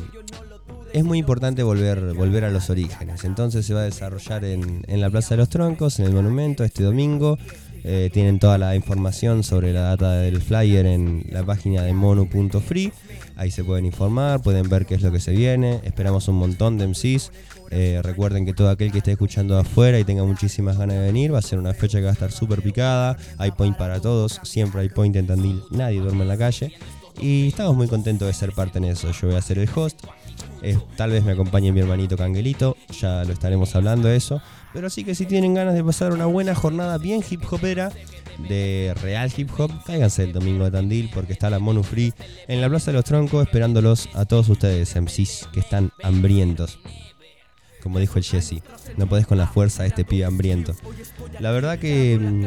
es 0.92 1.04
muy 1.04 1.18
importante 1.18 1.62
volver, 1.62 2.14
volver 2.14 2.44
a 2.44 2.50
los 2.50 2.70
orígenes. 2.70 3.24
Entonces 3.24 3.64
se 3.64 3.74
va 3.74 3.80
a 3.80 3.84
desarrollar 3.84 4.44
en, 4.44 4.84
en 4.86 5.00
la 5.00 5.10
Plaza 5.10 5.30
de 5.30 5.38
los 5.38 5.48
Troncos, 5.48 5.98
en 6.00 6.06
el 6.06 6.12
monumento, 6.12 6.64
este 6.64 6.82
domingo. 6.82 7.38
Eh, 7.84 8.10
tienen 8.12 8.38
toda 8.38 8.58
la 8.58 8.76
información 8.76 9.42
sobre 9.42 9.72
la 9.72 9.82
data 9.82 10.12
del 10.12 10.40
flyer 10.40 10.86
en 10.86 11.24
la 11.30 11.44
página 11.44 11.82
de 11.82 11.92
mono.free. 11.92 12.92
Ahí 13.36 13.50
se 13.50 13.64
pueden 13.64 13.86
informar, 13.86 14.40
pueden 14.42 14.68
ver 14.68 14.86
qué 14.86 14.94
es 14.94 15.02
lo 15.02 15.10
que 15.10 15.20
se 15.20 15.32
viene. 15.32 15.80
Esperamos 15.84 16.28
un 16.28 16.36
montón 16.36 16.78
de 16.78 16.86
MCs. 16.86 17.32
Eh, 17.70 18.00
recuerden 18.02 18.44
que 18.44 18.52
todo 18.52 18.70
aquel 18.70 18.92
que 18.92 18.98
esté 18.98 19.12
escuchando 19.12 19.58
afuera 19.58 19.98
y 19.98 20.04
tenga 20.04 20.24
muchísimas 20.24 20.76
ganas 20.76 20.96
de 20.96 21.02
venir, 21.02 21.32
va 21.32 21.38
a 21.38 21.42
ser 21.42 21.58
una 21.58 21.72
fecha 21.72 21.98
que 21.98 22.04
va 22.04 22.10
a 22.10 22.14
estar 22.14 22.30
súper 22.30 22.62
picada. 22.62 23.16
Hay 23.38 23.50
point 23.52 23.76
para 23.76 24.00
todos, 24.00 24.40
siempre 24.42 24.82
hay 24.82 24.88
point 24.88 25.16
en 25.16 25.26
Tandil, 25.26 25.62
nadie 25.70 26.00
duerme 26.00 26.22
en 26.22 26.28
la 26.28 26.36
calle. 26.36 26.72
Y 27.20 27.48
estamos 27.48 27.76
muy 27.76 27.88
contentos 27.88 28.26
de 28.28 28.34
ser 28.34 28.52
parte 28.52 28.78
en 28.78 28.84
eso. 28.84 29.10
Yo 29.10 29.28
voy 29.28 29.36
a 29.36 29.42
ser 29.42 29.58
el 29.58 29.68
host. 29.74 30.04
Eh, 30.62 30.78
tal 30.96 31.10
vez 31.10 31.24
me 31.24 31.32
acompañe 31.32 31.72
mi 31.72 31.80
hermanito 31.80 32.16
Canguelito, 32.16 32.76
ya 33.00 33.24
lo 33.24 33.32
estaremos 33.32 33.74
hablando 33.74 34.08
de 34.08 34.16
eso. 34.16 34.40
Pero 34.72 34.88
sí 34.90 35.04
que 35.04 35.14
si 35.14 35.26
tienen 35.26 35.54
ganas 35.54 35.74
de 35.74 35.84
pasar 35.84 36.12
una 36.12 36.26
buena 36.26 36.54
jornada 36.54 36.98
bien 36.98 37.22
hip 37.28 37.42
hopera, 37.50 37.92
de 38.48 38.94
real 39.02 39.30
hip 39.36 39.50
hop, 39.58 39.70
cáiganse 39.84 40.24
el 40.24 40.32
domingo 40.32 40.64
de 40.64 40.70
Tandil 40.70 41.10
porque 41.12 41.32
está 41.32 41.50
la 41.50 41.58
Mono 41.58 41.82
Free 41.82 42.14
en 42.48 42.60
la 42.60 42.68
Plaza 42.68 42.90
de 42.90 42.96
los 42.96 43.04
Troncos 43.04 43.46
esperándolos 43.46 44.08
a 44.14 44.24
todos 44.24 44.48
ustedes, 44.48 44.94
MCs, 44.96 45.48
que 45.52 45.60
están 45.60 45.90
hambrientos. 46.02 46.78
Como 47.82 47.98
dijo 47.98 48.18
el 48.18 48.24
Jesse, 48.24 48.62
no 48.96 49.08
podés 49.08 49.26
con 49.26 49.38
la 49.38 49.46
fuerza 49.46 49.82
de 49.82 49.88
este 49.88 50.04
pibe 50.04 50.24
hambriento. 50.24 50.74
La 51.40 51.50
verdad 51.50 51.78
que 51.78 52.16
mm, 52.18 52.46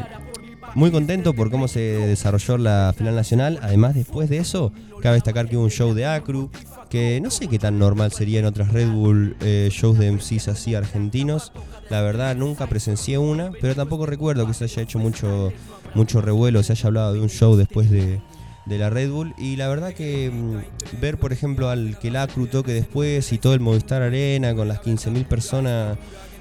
muy 0.76 0.92
contento 0.92 1.34
por 1.34 1.50
cómo 1.50 1.68
se 1.68 1.80
desarrolló 1.80 2.58
la 2.58 2.94
final 2.96 3.16
nacional. 3.16 3.60
Además, 3.62 3.96
después 3.96 4.30
de 4.30 4.38
eso, 4.38 4.74
cabe 5.02 5.16
destacar 5.16 5.48
que 5.48 5.56
hubo 5.56 5.64
un 5.64 5.72
show 5.72 5.94
de 5.94 6.06
Acru, 6.06 6.52
que 6.90 7.20
no 7.22 7.32
sé 7.32 7.48
qué 7.48 7.58
tan 7.58 7.80
normal 7.80 8.12
sería 8.12 8.40
en 8.40 8.46
otras 8.46 8.72
Red 8.74 8.90
Bull 8.90 9.38
eh, 9.40 9.70
shows 9.72 9.98
de 9.98 10.12
MCs 10.12 10.50
así 10.50 10.76
argentinos. 10.76 11.54
La 11.90 12.02
verdad, 12.02 12.36
nunca 12.36 12.68
presencié 12.68 13.18
una, 13.18 13.52
pero 13.62 13.74
tampoco 13.74 14.06
recuerdo 14.06 14.46
que 14.46 14.54
se 14.54 14.66
haya 14.66 14.84
hecho 14.84 15.00
mucho, 15.00 15.54
mucho 15.94 16.20
revuelo, 16.20 16.62
se 16.62 16.74
haya 16.74 16.88
hablado 16.88 17.14
de 17.14 17.22
un 17.22 17.30
show 17.30 17.56
después 17.56 17.90
de, 17.90 18.20
de 18.66 18.78
la 18.78 18.90
Red 18.90 19.12
Bull. 19.12 19.34
Y 19.38 19.56
la 19.56 19.70
verdad 19.70 19.94
que 19.94 20.30
mm, 20.30 21.00
ver, 21.00 21.18
por 21.18 21.32
ejemplo, 21.32 21.70
al 21.70 21.98
que 22.00 22.12
la 22.12 22.24
Acru 22.24 22.48
toque 22.48 22.74
después 22.74 23.32
y 23.32 23.38
todo 23.38 23.54
el 23.54 23.62
Movistar 23.62 24.02
Arena 24.02 24.54
con 24.54 24.68
las 24.68 24.82
15.000 24.82 25.26
personas 25.26 25.98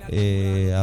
eh, 0.08 0.74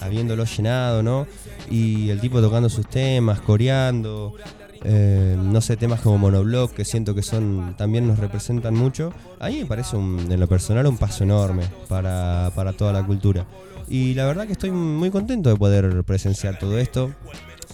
habiéndolo 0.00 0.44
llenado, 0.44 1.02
¿no? 1.02 1.26
Y 1.70 2.10
el 2.10 2.20
tipo 2.20 2.40
tocando 2.40 2.68
sus 2.68 2.86
temas, 2.88 3.40
coreando. 3.40 4.34
eh, 4.82 5.36
no 5.38 5.60
sé, 5.60 5.76
temas 5.76 6.00
como 6.00 6.16
Monoblock, 6.16 6.72
que 6.72 6.86
siento 6.86 7.14
que 7.14 7.22
son 7.22 7.74
también 7.76 8.06
nos 8.08 8.18
representan 8.18 8.74
mucho. 8.74 9.12
A 9.38 9.48
mí 9.48 9.58
me 9.58 9.66
parece, 9.66 9.94
un- 9.96 10.26
en 10.32 10.40
lo 10.40 10.48
personal, 10.48 10.86
un 10.86 10.96
paso 10.96 11.22
enorme 11.24 11.64
para, 11.86 12.50
para 12.54 12.72
toda 12.72 12.92
la 12.94 13.04
cultura. 13.04 13.44
Y 13.88 14.14
la 14.14 14.24
verdad 14.24 14.46
que 14.46 14.52
estoy 14.52 14.70
muy 14.70 15.10
contento 15.10 15.50
de 15.50 15.56
poder 15.56 16.02
presenciar 16.04 16.58
todo 16.58 16.78
esto, 16.78 17.10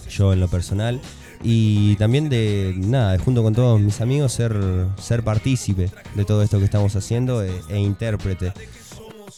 yo 0.09 0.33
en 0.33 0.39
lo 0.41 0.49
personal. 0.49 0.99
Y 1.43 1.95
también 1.97 2.27
de, 2.29 2.73
nada, 2.77 3.17
junto 3.19 3.41
con 3.43 3.53
todos 3.53 3.79
mis 3.79 4.01
amigos, 4.01 4.33
ser, 4.33 4.57
ser 4.99 5.23
partícipe 5.23 5.89
de 6.15 6.25
todo 6.25 6.41
esto 6.41 6.57
que 6.59 6.65
estamos 6.65 6.95
haciendo 6.95 7.41
e, 7.43 7.51
e 7.69 7.79
intérprete. 7.79 8.51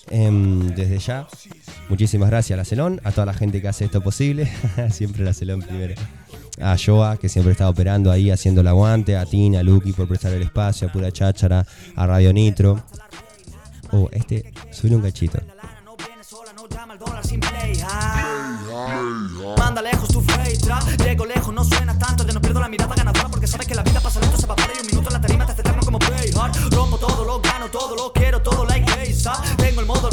Em, 0.09 0.67
desde 0.75 0.97
ya, 0.99 1.27
muchísimas 1.87 2.29
gracias 2.29 2.55
a 2.55 2.57
la 2.57 2.65
Celón, 2.65 2.99
a 3.03 3.11
toda 3.11 3.25
la 3.25 3.33
gente 3.33 3.61
que 3.61 3.67
hace 3.67 3.85
esto 3.85 4.01
posible. 4.01 4.51
siempre 4.91 5.23
la 5.23 5.33
Celón 5.33 5.61
primero. 5.61 5.95
A 6.61 6.75
Joa, 6.77 7.17
que 7.17 7.29
siempre 7.29 7.53
está 7.53 7.69
operando 7.69 8.11
ahí, 8.11 8.31
haciendo 8.31 8.61
el 8.61 8.67
aguante. 8.67 9.15
A 9.15 9.25
Tina, 9.25 9.59
a 9.59 9.63
Lucky 9.63 9.93
por 9.93 10.07
prestar 10.07 10.33
el 10.33 10.41
espacio. 10.41 10.87
A 10.87 10.91
Pura 10.91 11.11
Cháchara. 11.11 11.65
A 11.95 12.07
Radio 12.07 12.33
Nitro. 12.33 12.83
Oh, 13.91 14.09
este, 14.11 14.51
subir 14.71 14.95
un 14.95 15.01
cachito. 15.01 15.39
Manda 19.57 19.81
lejos 19.81 20.09
tu 20.09 20.21
feitra, 20.21 20.79
llego 20.97 21.25
lejos, 21.25 21.53
no 21.53 21.63
suena 21.63 21.97
tanto, 21.97 22.25
ya 22.25 22.33
no 22.33 22.41
pierdo 22.41 22.59
la 22.59 22.69
mirada 22.69 22.93
ganadora 22.95 23.29
porque 23.29 23.47
sabes 23.47 23.67
que 23.67 23.75
la 23.75 23.83
vida 23.83 23.99
pasa 23.99 24.19
lento, 24.19 24.37
se 24.37 24.45
evapora 24.45 24.73
y 24.75 24.81
un 24.81 24.87
minuto 24.87 25.09
en 25.09 25.13
la 25.13 25.21
tarima 25.21 25.45
te 25.45 25.53
eterno 25.53 25.81
como 25.83 25.99
Playhard. 25.99 26.55
Rompo 26.71 26.97
todo, 26.97 27.25
lo 27.25 27.39
gano, 27.41 27.67
todo 27.69 27.95
lo 27.95 28.13
quiero, 28.13 28.41
todo 28.41 28.58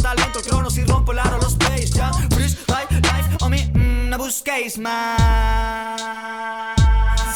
talento, 0.07 0.39
el 0.39 0.45
cronos 0.45 0.79
y 0.79 0.85
rompo 0.85 1.11
el 1.11 1.19
aro, 1.19 1.37
los 1.39 1.53
space 1.55 1.87
ya. 1.89 2.13
Freestyle, 2.31 2.87
life, 2.91 3.37
o 3.41 3.49
mí, 3.49 3.69
mm, 3.75 4.09
no 4.09 4.19
busquéis 4.19 4.79
más. 4.79 5.21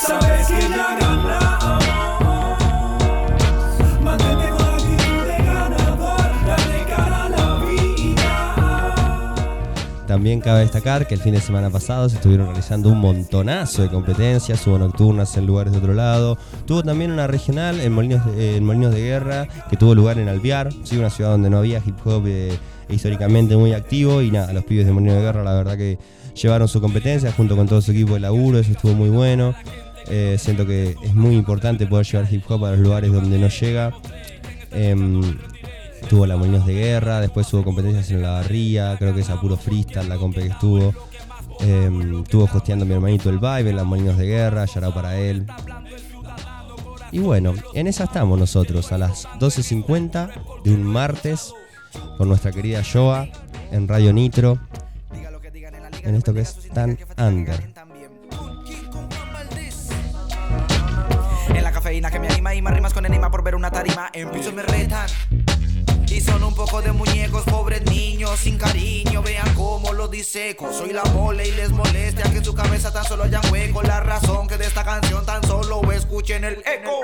Sabes 0.00 0.46
que 0.46 0.68
ya 0.68 0.96
ganamos. 1.00 1.89
También 10.10 10.40
cabe 10.40 10.58
destacar 10.62 11.06
que 11.06 11.14
el 11.14 11.20
fin 11.20 11.34
de 11.34 11.40
semana 11.40 11.70
pasado 11.70 12.08
se 12.08 12.16
estuvieron 12.16 12.48
realizando 12.48 12.88
un 12.88 12.98
montonazo 12.98 13.82
de 13.82 13.88
competencias, 13.88 14.66
hubo 14.66 14.76
nocturnas 14.76 15.36
en 15.36 15.46
lugares 15.46 15.72
de 15.72 15.78
otro 15.78 15.94
lado, 15.94 16.36
tuvo 16.66 16.82
también 16.82 17.12
una 17.12 17.28
regional 17.28 17.78
en 17.78 17.92
Molinos 17.92 18.26
de, 18.26 19.00
Guerra 19.00 19.46
que 19.70 19.76
tuvo 19.76 19.94
lugar 19.94 20.18
en 20.18 20.28
Alvear, 20.28 20.72
sí, 20.82 20.96
una 20.96 21.10
ciudad 21.10 21.30
donde 21.30 21.48
no 21.48 21.58
había 21.58 21.80
hip 21.86 21.94
hop 22.04 22.24
eh, 22.26 22.58
históricamente 22.88 23.56
muy 23.56 23.72
activo 23.72 24.20
y 24.20 24.32
nada, 24.32 24.52
los 24.52 24.64
pibes 24.64 24.84
de 24.84 24.90
Molinos 24.90 25.14
de 25.14 25.22
Guerra 25.22 25.44
la 25.44 25.54
verdad 25.54 25.76
que 25.76 25.96
llevaron 26.34 26.66
su 26.66 26.80
competencia 26.80 27.30
junto 27.30 27.54
con 27.54 27.68
todo 27.68 27.80
su 27.80 27.92
equipo 27.92 28.14
de 28.14 28.20
laburo, 28.20 28.58
eso 28.58 28.72
estuvo 28.72 28.94
muy 28.94 29.10
bueno. 29.10 29.54
Eh, 30.08 30.38
siento 30.40 30.66
que 30.66 30.96
es 31.04 31.14
muy 31.14 31.36
importante 31.36 31.86
poder 31.86 32.04
llevar 32.04 32.34
hip 32.34 32.42
hop 32.50 32.64
a 32.64 32.70
los 32.72 32.80
lugares 32.80 33.12
donde 33.12 33.38
no 33.38 33.46
llega. 33.46 33.92
Em, 34.72 35.20
tuvo 36.08 36.26
la 36.26 36.36
Molinos 36.36 36.66
de 36.66 36.74
Guerra, 36.74 37.20
después 37.20 37.52
hubo 37.52 37.64
competencias 37.64 38.10
en 38.10 38.22
la 38.22 38.30
Barría, 38.30 38.96
creo 38.98 39.14
que 39.14 39.20
es 39.20 39.30
a 39.30 39.40
puro 39.40 39.56
freestyle 39.56 40.08
la 40.08 40.16
compe 40.16 40.40
que 40.42 40.48
estuvo. 40.48 40.94
Em, 41.60 42.22
estuvo 42.22 42.44
hosteando 42.44 42.86
mi 42.86 42.94
hermanito 42.94 43.28
el 43.28 43.38
Vibe 43.38 43.70
en 43.70 43.76
las 43.76 43.84
Molinos 43.84 44.16
de 44.16 44.26
Guerra, 44.26 44.64
yarao 44.64 44.94
para 44.94 45.18
él. 45.18 45.46
Y 47.12 47.18
bueno, 47.18 47.54
en 47.74 47.86
esa 47.86 48.04
estamos 48.04 48.38
nosotros, 48.38 48.92
a 48.92 48.98
las 48.98 49.26
12.50 49.38 50.62
de 50.64 50.72
un 50.72 50.84
martes, 50.84 51.52
con 52.16 52.28
nuestra 52.28 52.52
querida 52.52 52.82
Joa 52.84 53.28
en 53.72 53.88
Radio 53.88 54.12
Nitro, 54.12 54.58
en 56.02 56.14
esto 56.14 56.32
que 56.32 56.40
es 56.40 56.56
tan 56.72 56.98
under. 57.18 57.72
En 61.48 61.62
la 61.62 61.72
cafeína 61.72 62.10
que 62.10 62.20
me 62.20 62.28
anima 62.28 62.54
y 62.54 62.62
más 62.62 62.74
rimas 62.74 62.94
con 62.94 63.04
enigma 63.06 63.30
por 63.30 63.42
ver 63.42 63.54
una 63.54 63.70
tarima. 63.70 64.10
En 64.12 64.30
pisos 64.30 64.54
me 64.54 64.62
retan. 64.62 65.08
Son 66.20 66.42
un 66.42 66.54
poco 66.54 66.82
de 66.82 66.92
muñecos, 66.92 67.42
pobres 67.44 67.82
niños, 67.86 68.38
sin 68.38 68.58
cariño. 68.58 69.22
Vean 69.22 69.54
cómo 69.54 69.92
lo 69.92 70.08
diseco. 70.08 70.72
Soy 70.72 70.92
la 70.92 71.04
mole 71.04 71.48
y 71.48 71.52
les 71.52 71.70
molestia 71.70 72.24
que 72.30 72.38
en 72.38 72.44
su 72.44 72.54
cabeza 72.54 72.92
tan 72.92 73.04
solo 73.04 73.24
hayan 73.24 73.42
hueco. 73.50 73.82
La 73.82 74.00
razón 74.00 74.46
que 74.48 74.56
de 74.56 74.66
esta 74.66 74.84
canción 74.84 75.24
tan 75.24 75.42
solo 75.44 75.80
escuchen 75.92 76.44
el 76.44 76.62
eco. 76.66 77.00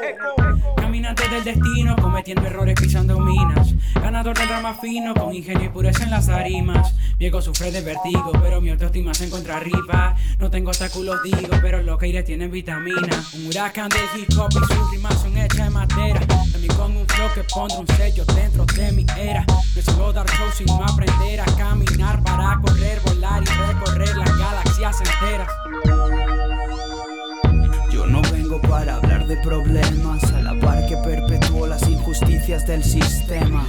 Caminante 0.76 1.28
del 1.28 1.44
destino, 1.44 1.96
cometiendo 1.96 2.46
errores 2.46 2.75
pisando 2.80 3.18
minas. 3.18 3.75
Ganador 3.94 4.37
del 4.37 4.49
drama 4.49 4.75
fino, 4.75 5.14
con 5.14 5.35
ingenio 5.35 5.64
y 5.64 5.68
pureza 5.68 6.04
en 6.04 6.11
las 6.11 6.28
arimas. 6.28 6.94
Viejo 7.18 7.40
sufre 7.40 7.70
de 7.70 7.80
vertigo, 7.80 8.32
pero 8.42 8.61
mi 8.61 8.70
autoestima 8.70 9.14
se 9.14 9.26
encuentra 9.26 9.56
arriba. 9.56 10.16
No 10.38 10.50
tengo 10.50 10.68
obstáculos, 10.68 11.23
digo, 11.23 11.56
pero 11.62 11.82
los 11.82 11.99
que 11.99 12.23
tienen 12.23 12.50
vitamina. 12.50 13.25
Un 13.35 13.46
huracán 13.46 13.88
del 13.88 14.20
hip 14.20 14.38
hop 14.38 14.50
y 14.50 14.75
sus 14.75 14.90
rimas 14.90 15.20
son 15.20 15.37
hechas 15.38 15.64
de 15.64 15.70
madera. 15.70 16.20
También 16.26 16.75
con 16.76 16.96
un 16.96 17.06
flow 17.06 17.28
que 17.35 17.44
pondrá 17.44 17.78
un 17.78 17.88
sello 17.88 18.25
dentro 18.26 18.64
de 18.66 18.92
mi 18.92 19.05
era. 19.18 19.44
No 19.48 19.82
solo 19.82 20.12
dar 20.12 20.26
show, 20.26 20.48
sino 20.54 20.82
aprender 20.84 21.40
a 21.40 21.44
caminar 21.56 22.22
para 22.22 22.58
correr, 22.60 23.00
volar 23.04 23.42
y 23.42 23.72
recorrer 23.72 24.16
las 24.16 24.38
galaxias 24.38 24.96
enteras. 25.00 25.48
Yo 27.90 28.06
no 28.06 28.22
vengo 28.32 28.60
para 28.60 28.96
hablar 28.96 29.26
de 29.26 29.36
problemas, 29.38 30.25
a 30.32 30.40
la 30.40 30.58
par 30.60 30.86
que 30.86 30.96
perpetúo 30.96 31.66
las 31.66 31.82
injusticias 31.88 32.66
del 32.66 32.82
sistema. 32.82 33.66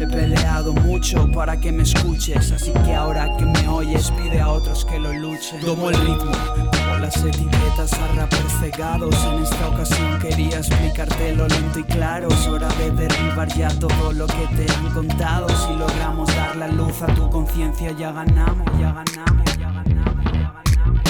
He 0.00 0.06
peleado 0.06 0.72
mucho 0.72 1.30
para 1.32 1.58
que 1.58 1.72
me 1.72 1.82
escuches, 1.82 2.52
así 2.52 2.72
que 2.84 2.94
ahora 2.94 3.36
que 3.36 3.44
me 3.44 3.68
oyes 3.68 4.10
pide 4.12 4.40
a 4.40 4.48
otros 4.48 4.84
que 4.84 4.98
lo 4.98 5.12
luchen. 5.12 5.60
Tomo 5.60 5.90
el 5.90 5.96
ritmo. 5.96 6.81
Las 7.02 7.16
etiquetas 7.16 7.92
a 7.94 8.06
rappers 8.14 8.52
cegados. 8.60 9.14
En 9.24 9.42
esta 9.42 9.68
ocasión 9.68 10.18
quería 10.20 10.58
explicarte 10.58 11.34
lo 11.34 11.46
lento 11.48 11.80
y 11.80 11.84
claro. 11.84 12.28
Es 12.28 12.46
hora 12.46 12.68
de 12.78 12.90
derribar 12.92 13.48
ya 13.56 13.68
todo 13.78 14.12
lo 14.12 14.26
que 14.26 14.46
te 14.56 14.72
han 14.72 14.94
contado. 14.94 15.48
Si 15.48 15.74
logramos 15.76 16.28
dar 16.34 16.56
la 16.56 16.68
luz 16.68 17.02
a 17.02 17.06
tu 17.14 17.28
conciencia 17.30 17.90
ya 17.92 18.12
ganamos, 18.12 18.66
ya 18.78 18.92
ganamos, 18.92 19.44
ya 19.58 19.70
ganamos, 19.72 20.24
ya 20.32 20.52
ganamos. 20.52 21.02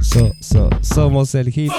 So- 0.00 0.32
so- 0.40 0.70
somos 0.82 1.34
el 1.34 1.48
hip. 1.56 1.72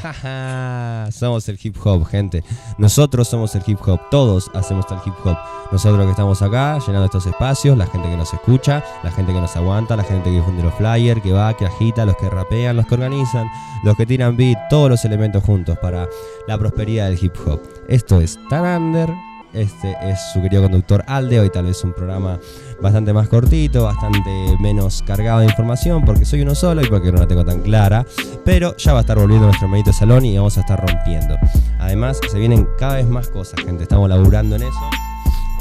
Somos 1.10 1.48
el 1.48 1.58
hip 1.62 1.76
hop, 1.84 2.06
gente. 2.06 2.42
Nosotros 2.78 3.28
somos 3.28 3.54
el 3.54 3.62
hip 3.66 3.78
hop. 3.86 4.00
Todos 4.10 4.50
hacemos 4.54 4.86
el 4.90 4.98
hip 5.04 5.14
hop. 5.24 5.36
Nosotros 5.72 6.04
que 6.04 6.10
estamos 6.10 6.42
acá, 6.42 6.78
llenando 6.78 7.04
estos 7.06 7.26
espacios, 7.26 7.76
la 7.78 7.86
gente 7.86 8.08
que 8.08 8.16
nos 8.16 8.32
escucha, 8.32 8.82
la 9.02 9.10
gente 9.10 9.32
que 9.32 9.40
nos 9.40 9.54
aguanta, 9.56 9.96
la 9.96 10.04
gente 10.04 10.30
que 10.30 10.36
difunde 10.36 10.62
los 10.62 10.74
flyers, 10.74 11.22
que 11.22 11.32
va, 11.32 11.56
que 11.56 11.66
agita, 11.66 12.04
los 12.04 12.16
que 12.16 12.28
rapean, 12.28 12.76
los 12.76 12.86
que 12.86 12.94
organizan, 12.94 13.48
los 13.84 13.96
que 13.96 14.06
tiran 14.06 14.36
beat, 14.36 14.58
todos 14.68 14.90
los 14.90 15.04
elementos 15.04 15.44
juntos 15.44 15.78
para 15.78 16.08
la 16.48 16.58
prosperidad 16.58 17.08
del 17.08 17.22
hip 17.22 17.34
hop. 17.46 17.60
Esto 17.88 18.20
es 18.20 18.38
Tan 18.48 18.82
Under. 18.82 19.29
Este 19.52 19.96
es 20.02 20.18
su 20.32 20.40
querido 20.40 20.62
conductor 20.62 21.04
Alde. 21.06 21.40
Hoy 21.40 21.50
tal 21.50 21.66
vez 21.66 21.82
un 21.82 21.92
programa 21.92 22.38
bastante 22.80 23.12
más 23.12 23.28
cortito, 23.28 23.84
bastante 23.84 24.30
menos 24.60 25.02
cargado 25.02 25.40
de 25.40 25.46
información, 25.46 26.04
porque 26.04 26.24
soy 26.24 26.42
uno 26.42 26.54
solo 26.54 26.82
y 26.82 26.86
porque 26.86 27.10
no 27.10 27.18
la 27.18 27.26
tengo 27.26 27.44
tan 27.44 27.60
clara. 27.60 28.06
Pero 28.44 28.76
ya 28.76 28.92
va 28.92 28.98
a 28.98 29.00
estar 29.02 29.18
volviendo 29.18 29.46
nuestro 29.46 29.68
medito 29.68 29.92
salón 29.92 30.24
y 30.24 30.36
vamos 30.36 30.56
a 30.56 30.60
estar 30.60 30.80
rompiendo. 30.80 31.36
Además, 31.80 32.20
se 32.30 32.38
vienen 32.38 32.68
cada 32.78 32.96
vez 32.96 33.08
más 33.08 33.28
cosas, 33.28 33.60
gente. 33.64 33.82
Estamos 33.82 34.08
laburando 34.08 34.56
en 34.56 34.62
eso 34.62 34.90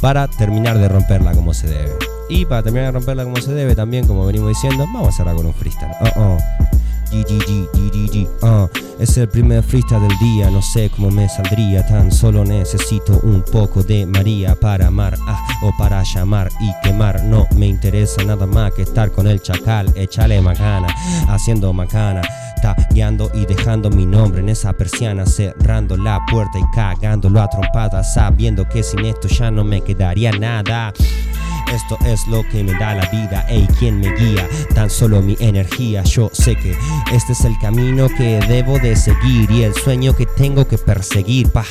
para 0.02 0.28
terminar 0.28 0.78
de 0.78 0.88
romperla 0.88 1.34
como 1.34 1.54
se 1.54 1.68
debe. 1.68 1.92
Y 2.30 2.46
para 2.46 2.62
terminar 2.62 2.88
de 2.88 2.92
romperla 2.92 3.24
como 3.24 3.38
se 3.38 3.54
debe, 3.54 3.76
también, 3.76 4.06
como 4.06 4.26
venimos 4.26 4.50
diciendo, 4.50 4.86
vamos 4.94 5.10
a 5.10 5.12
cerrar 5.12 5.36
con 5.36 5.48
un 5.48 5.54
freestyle. 5.54 5.92
Oh, 6.02 6.10
oh. 6.16 6.38
Ah, 8.42 8.68
es 9.00 9.18
el 9.18 9.28
primer 9.28 9.64
freestyle 9.64 10.02
del 10.02 10.18
día, 10.20 10.50
no 10.52 10.62
sé 10.62 10.92
cómo 10.96 11.10
me 11.10 11.28
saldría, 11.28 11.86
tan 11.88 12.12
solo 12.12 12.44
necesito 12.46 13.20
un 13.24 13.42
poco 13.42 13.82
de 13.82 14.06
María 14.06 14.56
para 14.56 14.88
amar, 14.88 15.18
ah, 15.28 15.40
o 15.64 15.72
para 15.78 16.04
llamar 16.04 16.50
y 16.60 16.72
quemar, 16.84 17.24
no 17.24 17.48
me 17.56 17.68
interesa 17.68 18.24
nada 18.24 18.46
más 18.46 18.74
que 18.74 18.84
estar 18.84 19.12
con 19.12 19.28
el 19.28 19.42
chacal, 19.42 19.92
échale 19.96 20.42
macana, 20.42 20.88
haciendo 21.28 21.74
macana, 21.74 22.22
tagueando 22.62 23.32
y 23.34 23.46
dejando 23.46 23.90
mi 23.90 24.06
nombre 24.06 24.42
en 24.42 24.50
esa 24.50 24.74
persiana, 24.74 25.26
cerrando 25.26 25.98
la 25.98 26.20
puerta 26.30 26.60
y 26.60 26.76
cagándolo 26.76 27.42
a 27.42 27.50
trompadas, 27.50 28.14
sabiendo 28.14 28.68
que 28.68 28.84
sin 28.84 29.06
esto 29.06 29.28
ya 29.28 29.50
no 29.50 29.64
me 29.64 29.82
quedaría 29.82 30.32
nada. 30.32 30.94
Esto 31.74 31.98
es 32.06 32.28
lo 32.28 32.44
que 32.50 32.64
me 32.64 32.74
da 32.74 32.96
la 32.96 33.06
vida, 33.10 33.46
ey, 33.50 33.68
quien 33.78 34.00
me 34.00 34.14
guía, 34.16 34.48
tan 34.74 34.90
solo 34.90 35.22
mi 35.22 35.36
energía. 35.40 36.04
Yo 36.04 36.30
sé 36.34 36.56
que 36.56 36.76
este 37.14 37.34
es 37.34 37.46
el 37.46 37.58
camino 37.60 38.08
que 38.10 38.40
debo 38.48 38.80
de 38.80 38.96
seguir 38.96 39.50
y 39.52 39.64
el 39.64 39.74
sueño 39.74 40.16
que 40.16 40.26
tengo 40.26 40.68
que 40.68 40.78
perseguir. 40.78 41.50
Pa, 41.52 41.66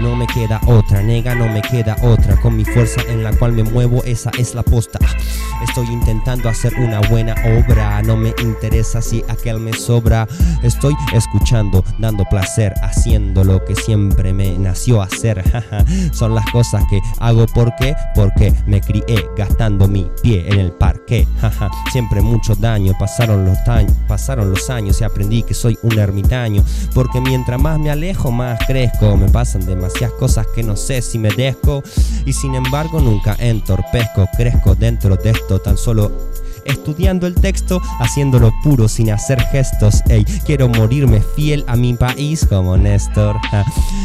no 0.00 0.16
me 0.16 0.26
queda 0.26 0.60
otra, 0.66 1.02
nega, 1.02 1.34
no 1.34 1.48
me 1.48 1.62
queda 1.62 1.96
otra. 2.02 2.36
Con 2.40 2.56
mi 2.56 2.64
fuerza 2.64 3.02
en 3.08 3.22
la 3.22 3.32
cual 3.32 3.52
me 3.52 3.62
muevo, 3.62 4.02
esa 4.04 4.30
es 4.38 4.54
la 4.54 4.62
posta. 4.62 4.98
Estoy 5.62 5.86
intentando 5.86 6.48
hacer 6.48 6.74
una 6.78 7.00
buena 7.08 7.34
obra, 7.58 8.02
no 8.02 8.16
me 8.16 8.34
interesa 8.42 9.00
si 9.00 9.24
aquel 9.28 9.60
me 9.60 9.72
sobra. 9.72 10.26
Estoy 10.62 10.94
escuchando, 11.12 11.84
dando 11.98 12.24
placer, 12.24 12.74
haciendo 12.82 13.44
lo 13.44 13.64
que 13.64 13.76
siempre 13.76 14.32
me 14.32 14.58
nació 14.58 15.02
hacer. 15.02 15.42
Son 16.12 16.34
las 16.34 16.44
cosas 16.50 16.82
que 16.90 17.00
hago 17.20 17.46
porque, 17.54 17.94
porque 18.14 18.52
me 18.66 18.80
crié 18.80 19.26
gastando 19.36 19.88
mi 19.88 20.10
pie 20.22 20.48
en 20.48 20.58
el 20.58 20.72
parque. 20.72 21.26
jaja. 21.40 21.70
Siempre 21.90 22.20
mucho 22.20 22.54
daño, 22.54 22.92
pasaron 22.98 23.44
los, 23.44 23.58
pasaron 24.08 24.50
los 24.50 24.70
años 24.70 25.00
y 25.00 25.04
aprendí 25.04 25.42
que 25.42 25.54
soy 25.54 25.78
un 25.82 25.98
ermitaño. 25.98 26.64
Porque 26.94 27.20
mientras 27.20 27.60
más 27.60 27.78
me 27.78 27.90
alejo, 27.90 28.30
más 28.30 28.58
crezco. 28.66 29.16
Me 29.16 29.28
pasan 29.28 29.66
demasiadas 29.66 30.12
cosas 30.18 30.46
que 30.54 30.62
no 30.62 30.76
sé 30.76 31.02
si 31.02 31.18
merezco. 31.18 31.82
Y 32.26 32.32
sin 32.32 32.54
embargo 32.54 33.00
nunca 33.00 33.36
entorpezco, 33.38 34.28
crezco 34.36 34.74
dentro 34.74 35.16
de 35.16 35.30
esto 35.30 35.60
tan 35.60 35.76
solo 35.76 36.12
estudiando 36.64 37.26
el 37.26 37.34
texto, 37.34 37.80
haciéndolo 38.00 38.52
puro 38.62 38.88
sin 38.88 39.10
hacer 39.10 39.40
gestos. 39.50 40.02
Ey, 40.08 40.24
quiero 40.46 40.68
morirme 40.68 41.20
fiel 41.34 41.64
a 41.66 41.76
mi 41.76 41.94
país 41.94 42.46
como 42.48 42.76
Néstor. 42.76 43.36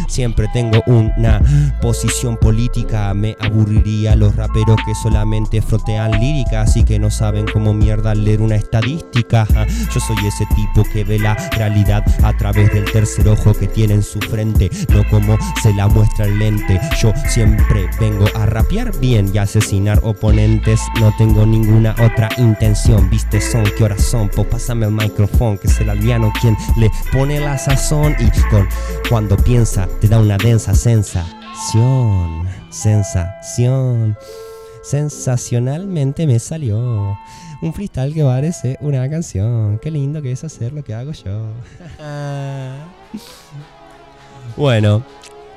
Siempre 0.07 0.47
tengo 0.53 0.81
una 0.87 1.41
posición 1.81 2.37
política. 2.37 3.13
Me 3.13 3.35
aburriría 3.39 4.15
los 4.15 4.35
raperos 4.35 4.77
que 4.85 4.95
solamente 4.95 5.61
frontean 5.61 6.11
líricas 6.19 6.75
y 6.77 6.83
que 6.83 6.99
no 6.99 7.11
saben 7.11 7.45
cómo 7.51 7.73
mierda 7.73 8.15
leer 8.15 8.41
una 8.41 8.55
estadística. 8.55 9.47
Yo 9.93 9.99
soy 9.99 10.17
ese 10.27 10.45
tipo 10.55 10.83
que 10.93 11.03
ve 11.03 11.19
la 11.19 11.35
realidad 11.51 12.03
a 12.23 12.35
través 12.37 12.73
del 12.73 12.85
tercer 12.91 13.27
ojo 13.27 13.53
que 13.53 13.67
tiene 13.67 13.95
en 13.95 14.03
su 14.03 14.19
frente, 14.19 14.69
no 14.93 15.07
como 15.09 15.37
se 15.61 15.73
la 15.73 15.87
muestra 15.87 16.25
el 16.25 16.39
lente. 16.39 16.79
Yo 17.01 17.13
siempre 17.27 17.89
vengo 17.99 18.25
a 18.35 18.45
rapear 18.45 18.97
bien 18.99 19.31
y 19.33 19.37
asesinar 19.37 19.99
oponentes. 20.03 20.79
No 20.99 21.13
tengo 21.17 21.45
ninguna 21.45 21.91
otra 21.91 22.29
intención. 22.37 22.46
Viste 23.09 23.41
son, 23.41 23.63
qué 23.77 23.83
horas 23.83 24.03
son, 24.03 24.29
pues 24.29 24.47
pásame 24.47 24.85
el 24.85 24.91
micrófono, 24.91 25.59
que 25.59 25.67
es 25.67 25.79
el 25.79 25.89
aldeano 25.89 26.31
quien 26.39 26.55
le 26.77 26.89
pone 27.11 27.39
la 27.39 27.57
sazón 27.57 28.15
y 28.19 28.29
con 28.49 28.67
cuando 29.09 29.35
piensa 29.37 29.87
te 29.99 30.07
da 30.07 30.19
una 30.19 30.37
densa 30.37 30.73
sensación, 30.73 32.47
sensación. 32.69 34.17
Sensacionalmente 34.83 36.25
me 36.25 36.39
salió 36.39 37.17
un 37.61 37.73
freestyle 37.73 38.13
que 38.13 38.23
parece 38.23 38.77
una 38.79 39.09
canción. 39.09 39.79
Qué 39.79 39.91
lindo 39.91 40.21
que 40.21 40.31
es 40.31 40.43
hacer 40.43 40.71
lo 40.71 40.83
que 40.83 40.93
hago 40.93 41.11
yo. 41.11 41.47
bueno, 44.57 45.03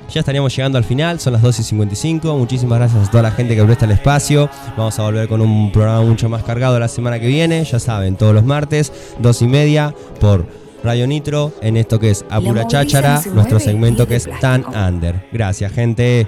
ya 0.09 0.19
estaríamos 0.19 0.55
llegando 0.55 0.77
al 0.77 0.83
final, 0.83 1.19
son 1.19 1.33
las 1.33 1.41
12 1.41 1.61
y 1.61 1.65
55. 1.65 2.37
Muchísimas 2.37 2.79
gracias 2.79 3.07
a 3.07 3.11
toda 3.11 3.23
la 3.23 3.31
gente 3.31 3.55
que 3.55 3.63
presta 3.63 3.85
el 3.85 3.91
espacio. 3.91 4.49
Vamos 4.77 4.97
a 4.99 5.03
volver 5.03 5.27
con 5.27 5.41
un 5.41 5.71
programa 5.71 6.01
mucho 6.01 6.29
más 6.29 6.43
cargado 6.43 6.79
la 6.79 6.87
semana 6.87 7.19
que 7.19 7.27
viene. 7.27 7.63
Ya 7.63 7.79
saben, 7.79 8.15
todos 8.15 8.33
los 8.33 8.43
martes, 8.43 8.91
2 9.19 9.41
y 9.41 9.47
media, 9.47 9.95
por 10.19 10.45
Radio 10.83 11.07
Nitro, 11.07 11.53
en 11.61 11.77
esto 11.77 11.99
que 11.99 12.11
es 12.11 12.25
Apura 12.29 12.67
Cháchara, 12.67 13.21
nuestro 13.33 13.59
segmento 13.59 14.07
que 14.07 14.15
es 14.15 14.29
Tan. 14.39 14.65
Under. 14.75 15.27
Gracias, 15.31 15.71
gente. 15.71 16.27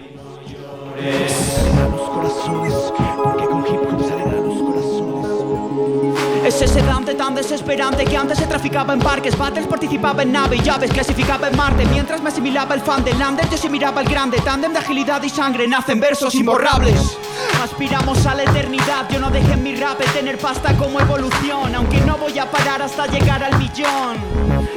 Desesperante 7.36 8.06
que 8.06 8.18
antes 8.18 8.38
se 8.38 8.46
traficaba 8.46 8.94
en 8.94 9.00
parques, 9.00 9.38
battles 9.38 9.68
participaba 9.68 10.24
en 10.24 10.32
nave 10.32 10.58
y 10.58 10.62
llaves, 10.62 10.92
clasificaba 10.92 11.48
en 11.48 11.58
Marte. 11.58 11.86
Mientras 11.86 12.22
me 12.22 12.30
asimilaba 12.30 12.76
el 12.76 12.82
fan 12.82 13.04
de 13.04 13.14
Lander, 13.14 13.50
yo 13.50 13.58
sí 13.58 13.70
miraba 13.70 14.02
el 14.02 14.08
grande. 14.08 14.38
Tándem 14.40 14.74
de 14.74 14.80
agilidad 14.80 15.22
y 15.24 15.30
sangre, 15.30 15.68
nacen 15.68 16.00
versos 16.00 16.36
imborrables. 16.36 17.18
Aspiramos 17.64 18.26
a 18.26 18.36
la 18.36 18.44
eternidad, 18.44 19.08
yo 19.10 19.22
no 19.22 19.30
dejé 19.30 19.56
mi 19.56 19.74
rap 19.74 19.98
de 19.98 20.06
tener 20.08 20.38
pasta 20.38 20.76
como 20.76 21.00
evolución. 21.00 21.74
Aunque 21.74 22.02
no 22.02 22.18
voy 22.18 22.38
a 22.38 22.52
parar 22.52 22.82
hasta 22.82 23.08
llegar 23.08 23.42
al 23.42 23.58
millón 23.58 24.18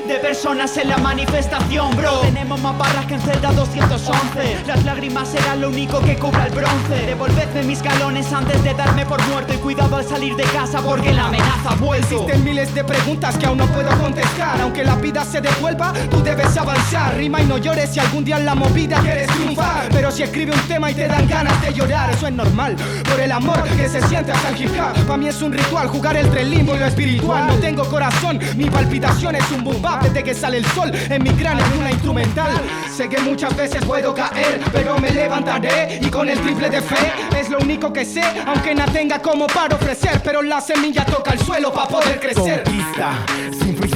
de 0.07 0.15
personas 0.19 0.77
en 0.77 0.91
la 0.91 0.99
manifestación, 0.99 1.97
bro. 1.97 2.21
Tenemos 2.21 2.61
más 2.61 2.79
barras 2.79 3.07
que 3.07 3.15
en 3.15 3.21
Zelda 3.21 3.53
211. 3.53 4.63
Las 4.67 4.85
lágrimas 4.85 5.29
serán 5.29 5.61
lo 5.61 5.69
único 5.69 6.01
que 6.01 6.17
cubra 6.17 6.47
el 6.47 6.53
bronce. 6.53 7.07
Devolvedme 7.07 7.65
mis 7.65 7.83
galones 7.83 8.33
antes 8.33 8.63
de 8.63 8.73
darme 8.75 9.05
por 9.05 9.21
muerto. 9.29 9.53
Y 9.55 9.57
cuidado 9.57 9.97
al 9.97 10.05
salir 10.05 10.37
de 10.37 10.45
casa 10.45 10.81
porque 10.81 11.13
la 11.13 11.27
amenaza 11.27 11.71
ha 11.71 11.75
vuelto. 11.75 12.07
Existen 12.07 12.45
miles 12.45 12.73
de 12.73 12.85
preguntas 12.85 13.37
que 13.37 13.47
aún 13.47 13.59
no 13.59 13.67
puedo 13.67 13.91
contestar. 13.99 14.61
Aunque 14.61 14.85
la 14.85 14.95
vida 14.95 15.25
se 15.25 15.41
devuelva, 15.41 15.93
tú 16.09 16.23
debes 16.23 16.57
avanzar. 16.57 17.17
Rima 17.17 17.43
y 17.43 17.47
no 17.47 17.59
llores 17.59 17.91
si 17.91 17.99
algún 17.99 18.25
día 18.25 18.37
en 18.37 18.47
la 18.47 18.55
movida 18.55 19.01
quieres 19.01 19.27
triunfar. 19.29 19.89
Pero 19.91 20.13
si 20.13 20.23
escribe 20.23 20.53
un 20.53 20.69
tema 20.69 20.91
y 20.91 20.95
te 20.95 21.09
dan 21.09 21.27
ganas 21.27 21.61
de 21.61 21.73
llorar, 21.73 22.11
eso 22.11 22.29
es 22.29 22.33
normal. 22.33 22.76
Por 23.09 23.21
el 23.21 23.33
amor 23.33 23.63
que 23.77 23.89
se 23.89 24.01
siente 24.09 24.33
hasta 24.33 24.51
el 24.51 24.61
hip 24.61 24.71
hop. 24.71 25.07
Para 25.07 25.17
mí 25.17 25.29
es 25.29 25.41
un 25.43 25.53
ritual 25.53 25.89
jugar 25.89 26.17
entre 26.17 26.43
el 26.43 26.51
limbo 26.51 26.75
y 26.75 26.79
lo 26.79 26.87
espiritual. 26.87 27.47
No 27.47 27.55
tengo 27.55 27.85
corazón, 27.85 28.39
mi 28.57 28.69
palpitación 28.71 29.37
es 29.37 29.51
un 29.51 29.65
boom. 29.65 29.77
Desde 30.03 30.23
que 30.25 30.35
sale 30.35 30.59
el 30.59 30.67
sol 30.67 30.91
en 30.95 31.23
mi 31.23 31.31
cráneo 31.31 31.65
es 31.65 31.79
una 31.79 31.91
instrumental. 31.91 32.53
Sé 32.95 33.09
que 33.09 33.19
muchas 33.21 33.55
veces 33.57 33.85
puedo 33.85 34.15
caer, 34.15 34.61
pero 34.73 34.99
me 34.99 35.11
levantaré 35.11 36.01
y 36.03 36.09
con 36.09 36.29
el 36.29 36.39
triple 36.41 36.71
de 36.71 36.81
fe 36.81 37.13
es 37.39 37.51
lo 37.51 37.59
único 37.59 37.93
que 37.93 38.05
sé. 38.05 38.23
Aunque 38.47 38.75
nada 38.75 38.93
tenga 38.93 39.21
como 39.21 39.47
para 39.47 39.77
ofrecer, 39.77 40.21
pero 40.25 40.43
la 40.43 40.61
semilla 40.61 41.05
toca 41.05 41.33
el 41.33 41.41
suelo 41.41 41.73
para 41.73 41.89
poder 41.89 42.19
crecer. 42.21 42.63
Conquista, 42.65 43.13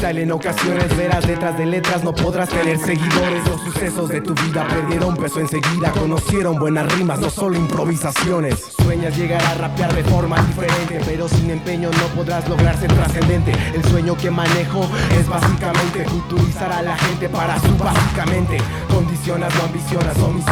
freestyle 0.00 0.22
en 0.22 0.32
ocasiones 0.32 0.96
verás 0.96 1.26
letras 1.26 1.58
de 1.58 1.66
letras, 1.66 2.02
no 2.02 2.14
podrás 2.14 2.48
tener 2.48 2.78
seguidores. 2.78 3.46
Los 3.46 3.60
sucesos 3.60 4.08
de 4.08 4.20
tu 4.20 4.34
vida 4.34 4.66
perdieron 4.66 5.14
peso 5.16 5.40
enseguida, 5.40 5.90
conocieron 5.92 6.58
buenas 6.58 6.90
rimas, 6.94 7.20
no 7.20 7.28
solo 7.28 7.56
improvisaciones. 7.56 8.72
Sueñas 8.82 9.16
llegar 9.16 9.42
a 9.44 9.54
rapear 9.54 9.94
de 9.94 10.02
forma 10.04 10.40
diferente, 10.42 11.00
pero 11.04 11.28
sin 11.28 11.50
empeño 11.50 11.90
no 11.90 12.06
podrás 12.16 12.48
lograr 12.48 12.78
ser 12.78 12.92
trascendente. 12.92 13.52
El 13.74 13.84
sueño 13.84 14.16
que 14.16 14.30
manejo 14.30 14.88
es 15.18 15.28
básicamente 15.28 16.04
culturizar 16.04 16.72
a 16.72 16.82
la 16.82 16.96
gente 16.96 17.28
para 17.28 17.60
su 17.60 17.76
básicamente. 17.76 18.56
Condicionas, 18.88 19.54
no 19.56 19.64
ambicionas, 19.64 20.16
mis 20.34 20.48